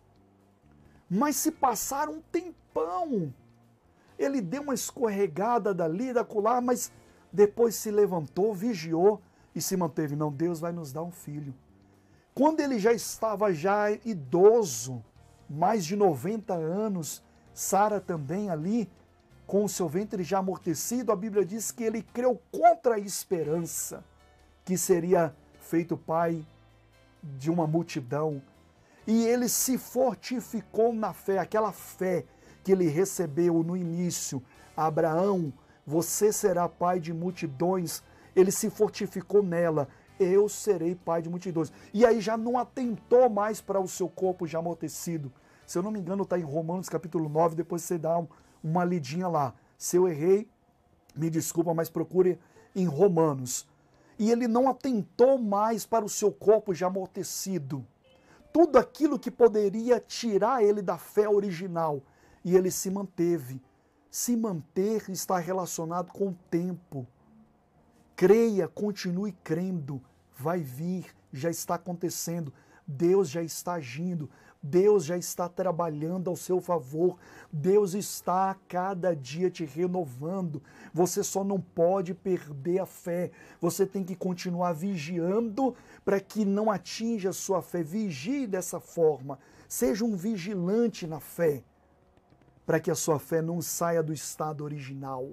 mas 1.10 1.36
se 1.36 1.52
passar 1.52 2.10
um 2.10 2.22
tempão 2.32 3.34
ele 4.24 4.42
deu 4.42 4.64
uma 4.64 4.74
escorregada 4.74 5.74
dali, 5.74 6.14
da 6.14 6.24
colar, 6.24 6.62
mas 6.62 6.92
depois 7.32 7.76
se 7.76 7.92
levantou, 7.92 8.54
vigiou 8.54 9.22
e 9.56 9.62
se 9.62 9.76
manteve. 9.76 10.16
Não, 10.16 10.32
Deus 10.32 10.60
vai 10.60 10.72
nos 10.72 10.92
dar 10.92 11.04
um 11.04 11.12
filho. 11.12 11.54
Quando 12.34 12.60
ele 12.60 12.80
já 12.80 12.92
estava 12.92 13.54
já 13.54 13.92
idoso, 13.92 15.04
mais 15.50 15.86
de 15.86 15.96
90 15.96 16.54
anos, 16.54 17.24
Sara 17.54 18.00
também 18.02 18.50
ali, 18.50 18.90
com 19.46 19.64
o 19.64 19.70
seu 19.70 19.88
ventre 19.88 20.24
já 20.24 20.40
amortecido, 20.40 21.12
a 21.12 21.16
Bíblia 21.16 21.46
diz 21.46 21.72
que 21.72 21.84
ele 21.84 22.02
creu 22.02 22.42
contra 22.52 22.96
a 22.96 23.00
esperança 23.00 24.04
que 24.66 24.78
seria 24.78 25.36
feito 25.60 25.98
pai 25.98 26.46
de 27.22 27.52
uma 27.52 27.68
multidão. 27.68 28.42
E 29.06 29.26
ele 29.26 29.50
se 29.50 29.78
fortificou 29.78 30.94
na 30.94 31.14
fé, 31.14 31.38
aquela 31.38 31.72
fé 31.72 32.26
que 32.64 32.72
ele 32.72 32.88
recebeu 32.88 33.64
no 33.64 33.76
início. 33.76 34.42
Abraão, 34.76 35.54
você 35.86 36.32
será 36.32 36.68
pai 36.70 37.00
de 37.00 37.14
multidões. 37.14 38.02
Ele 38.36 38.52
se 38.52 38.70
fortificou 38.70 39.44
nela. 39.44 39.88
Eu 40.20 40.48
serei 40.48 40.96
pai 40.96 41.22
de 41.22 41.30
multidões. 41.30 41.72
E 41.94 42.06
aí 42.06 42.22
já 42.22 42.38
não 42.38 42.58
atentou 42.58 43.30
mais 43.30 43.60
para 43.60 43.80
o 43.80 43.88
seu 43.88 44.08
corpo 44.08 44.48
já 44.48 44.60
amortecido. 44.60 45.32
Se 45.66 45.78
eu 45.78 45.84
não 45.84 45.92
me 45.92 46.00
engano, 46.00 46.24
está 46.24 46.38
em 46.38 46.44
Romanos 46.44 46.90
capítulo 46.90 47.30
9, 47.30 47.56
depois 47.56 47.84
você 47.84 47.98
dá 47.98 48.18
um, 48.18 48.28
uma 48.64 48.84
lidinha 48.84 49.28
lá. 49.28 49.54
Se 49.78 49.98
eu 49.98 50.08
errei, 50.08 50.48
me 51.16 51.30
desculpa, 51.30 51.74
mas 51.74 51.90
procure 51.90 52.40
em 52.76 52.86
Romanos. 52.86 53.68
E 54.18 54.32
ele 54.32 54.48
não 54.48 54.70
atentou 54.70 55.38
mais 55.38 55.86
para 55.86 56.06
o 56.06 56.10
seu 56.10 56.32
corpo 56.32 56.74
já 56.74 56.88
amortecido. 56.88 57.86
Tudo 58.52 58.78
aquilo 58.78 59.18
que 59.18 59.32
poderia 59.32 60.00
tirar 60.00 60.64
ele 60.64 60.82
da 60.82 60.98
fé 60.98 61.28
original, 61.28 62.02
e 62.44 62.56
ele 62.56 62.70
se 62.70 62.90
manteve. 62.90 63.62
Se 64.10 64.36
manter 64.36 65.10
está 65.10 65.40
relacionado 65.40 66.12
com 66.12 66.30
o 66.30 66.38
tempo. 66.50 67.08
Creia, 68.16 68.68
continue 68.68 69.32
crendo. 69.44 70.02
Vai 70.38 70.60
vir, 70.60 71.08
já 71.32 71.50
está 71.50 71.76
acontecendo. 71.76 72.54
Deus 72.86 73.30
já 73.30 73.42
está 73.42 73.74
agindo. 73.74 74.30
Deus 74.62 75.04
já 75.04 75.18
está 75.18 75.50
trabalhando 75.50 76.30
ao 76.30 76.36
seu 76.36 76.62
favor. 76.62 77.18
Deus 77.52 77.94
está 77.94 78.52
a 78.52 78.56
cada 78.56 79.16
dia 79.16 79.50
te 79.50 79.66
renovando. 79.66 80.62
Você 80.94 81.24
só 81.24 81.44
não 81.44 81.60
pode 81.60 82.14
perder 82.14 82.80
a 82.80 82.86
fé. 82.86 83.32
Você 83.60 83.86
tem 83.86 84.04
que 84.04 84.16
continuar 84.16 84.74
vigiando 84.74 85.76
para 86.06 86.20
que 86.20 86.46
não 86.46 86.72
atinja 86.72 87.32
a 87.32 87.34
sua 87.34 87.62
fé. 87.62 87.82
Vigie 87.82 88.48
dessa 88.48 88.80
forma. 88.80 89.40
Seja 89.68 90.06
um 90.06 90.16
vigilante 90.16 91.08
na 91.08 91.20
fé 91.20 91.64
para 92.66 92.80
que 92.80 92.90
a 92.90 92.96
sua 92.96 93.20
fé 93.20 93.42
não 93.42 93.62
saia 93.62 94.02
do 94.02 94.14
estado 94.14 94.64
original 94.64 95.30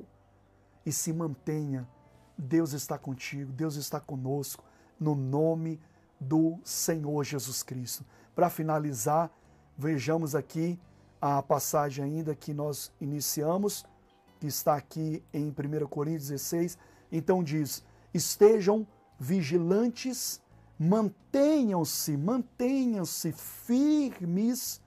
e 0.85 0.93
se 0.93 1.12
mantenha. 1.12 1.89
Deus 2.37 2.72
está 2.72 2.99
contigo, 2.99 3.53
Deus 3.53 3.76
está 3.76 4.01
conosco, 4.01 4.64
no 4.99 5.14
nome 5.14 5.81
do 6.18 6.59
Senhor 6.64 7.22
Jesus 7.24 7.62
Cristo. 7.62 8.05
Para 8.35 8.51
finalizar, 8.51 9.31
vejamos 9.76 10.35
aqui 10.35 10.78
a 11.20 11.43
passagem 11.43 12.05
ainda 12.05 12.35
que 12.35 12.53
nós 12.53 12.93
iniciamos, 13.01 13.85
que 14.39 14.47
está 14.47 14.74
aqui 14.74 15.22
em 15.33 15.49
1 15.49 15.87
Coríntios 15.87 16.28
16. 16.28 16.78
Então 17.12 17.45
diz: 17.45 17.85
estejam 18.12 18.87
vigilantes, 19.18 20.41
mantenham-se, 20.78 22.16
mantenham-se 22.16 23.33
firmes 23.33 24.81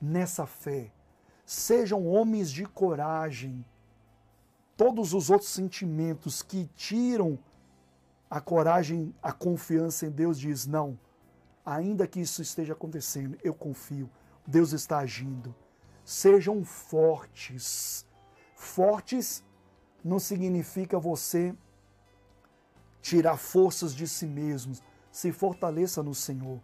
nessa 0.00 0.46
fé 0.46 0.95
Sejam 1.46 2.04
homens 2.08 2.50
de 2.50 2.66
coragem. 2.66 3.64
Todos 4.76 5.14
os 5.14 5.30
outros 5.30 5.48
sentimentos 5.50 6.42
que 6.42 6.68
tiram 6.74 7.38
a 8.28 8.40
coragem, 8.40 9.14
a 9.22 9.32
confiança 9.32 10.06
em 10.06 10.10
Deus, 10.10 10.40
diz: 10.40 10.66
não, 10.66 10.98
ainda 11.64 12.04
que 12.04 12.18
isso 12.18 12.42
esteja 12.42 12.72
acontecendo, 12.72 13.38
eu 13.44 13.54
confio. 13.54 14.10
Deus 14.44 14.72
está 14.72 14.98
agindo. 14.98 15.54
Sejam 16.04 16.64
fortes. 16.64 18.04
Fortes 18.56 19.44
não 20.04 20.18
significa 20.18 20.98
você 20.98 21.54
tirar 23.00 23.36
forças 23.36 23.94
de 23.94 24.08
si 24.08 24.26
mesmos. 24.26 24.82
Se 25.12 25.30
fortaleça 25.30 26.02
no 26.02 26.14
Senhor. 26.14 26.60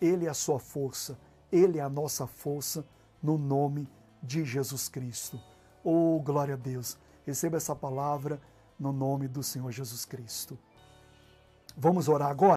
Ele 0.00 0.24
é 0.24 0.30
a 0.30 0.34
sua 0.34 0.58
força, 0.58 1.18
ele 1.52 1.78
é 1.78 1.82
a 1.82 1.90
nossa 1.90 2.26
força, 2.26 2.86
no 3.22 3.38
nome 3.38 3.86
de 4.24 4.44
Jesus 4.44 4.88
Cristo. 4.88 5.40
Oh, 5.84 6.20
glória 6.24 6.54
a 6.54 6.56
Deus. 6.56 6.96
Receba 7.26 7.56
essa 7.56 7.76
palavra 7.76 8.40
no 8.78 8.92
nome 8.92 9.28
do 9.28 9.42
Senhor 9.42 9.70
Jesus 9.70 10.04
Cristo. 10.04 10.58
Vamos 11.76 12.08
orar 12.08 12.30
agora? 12.30 12.52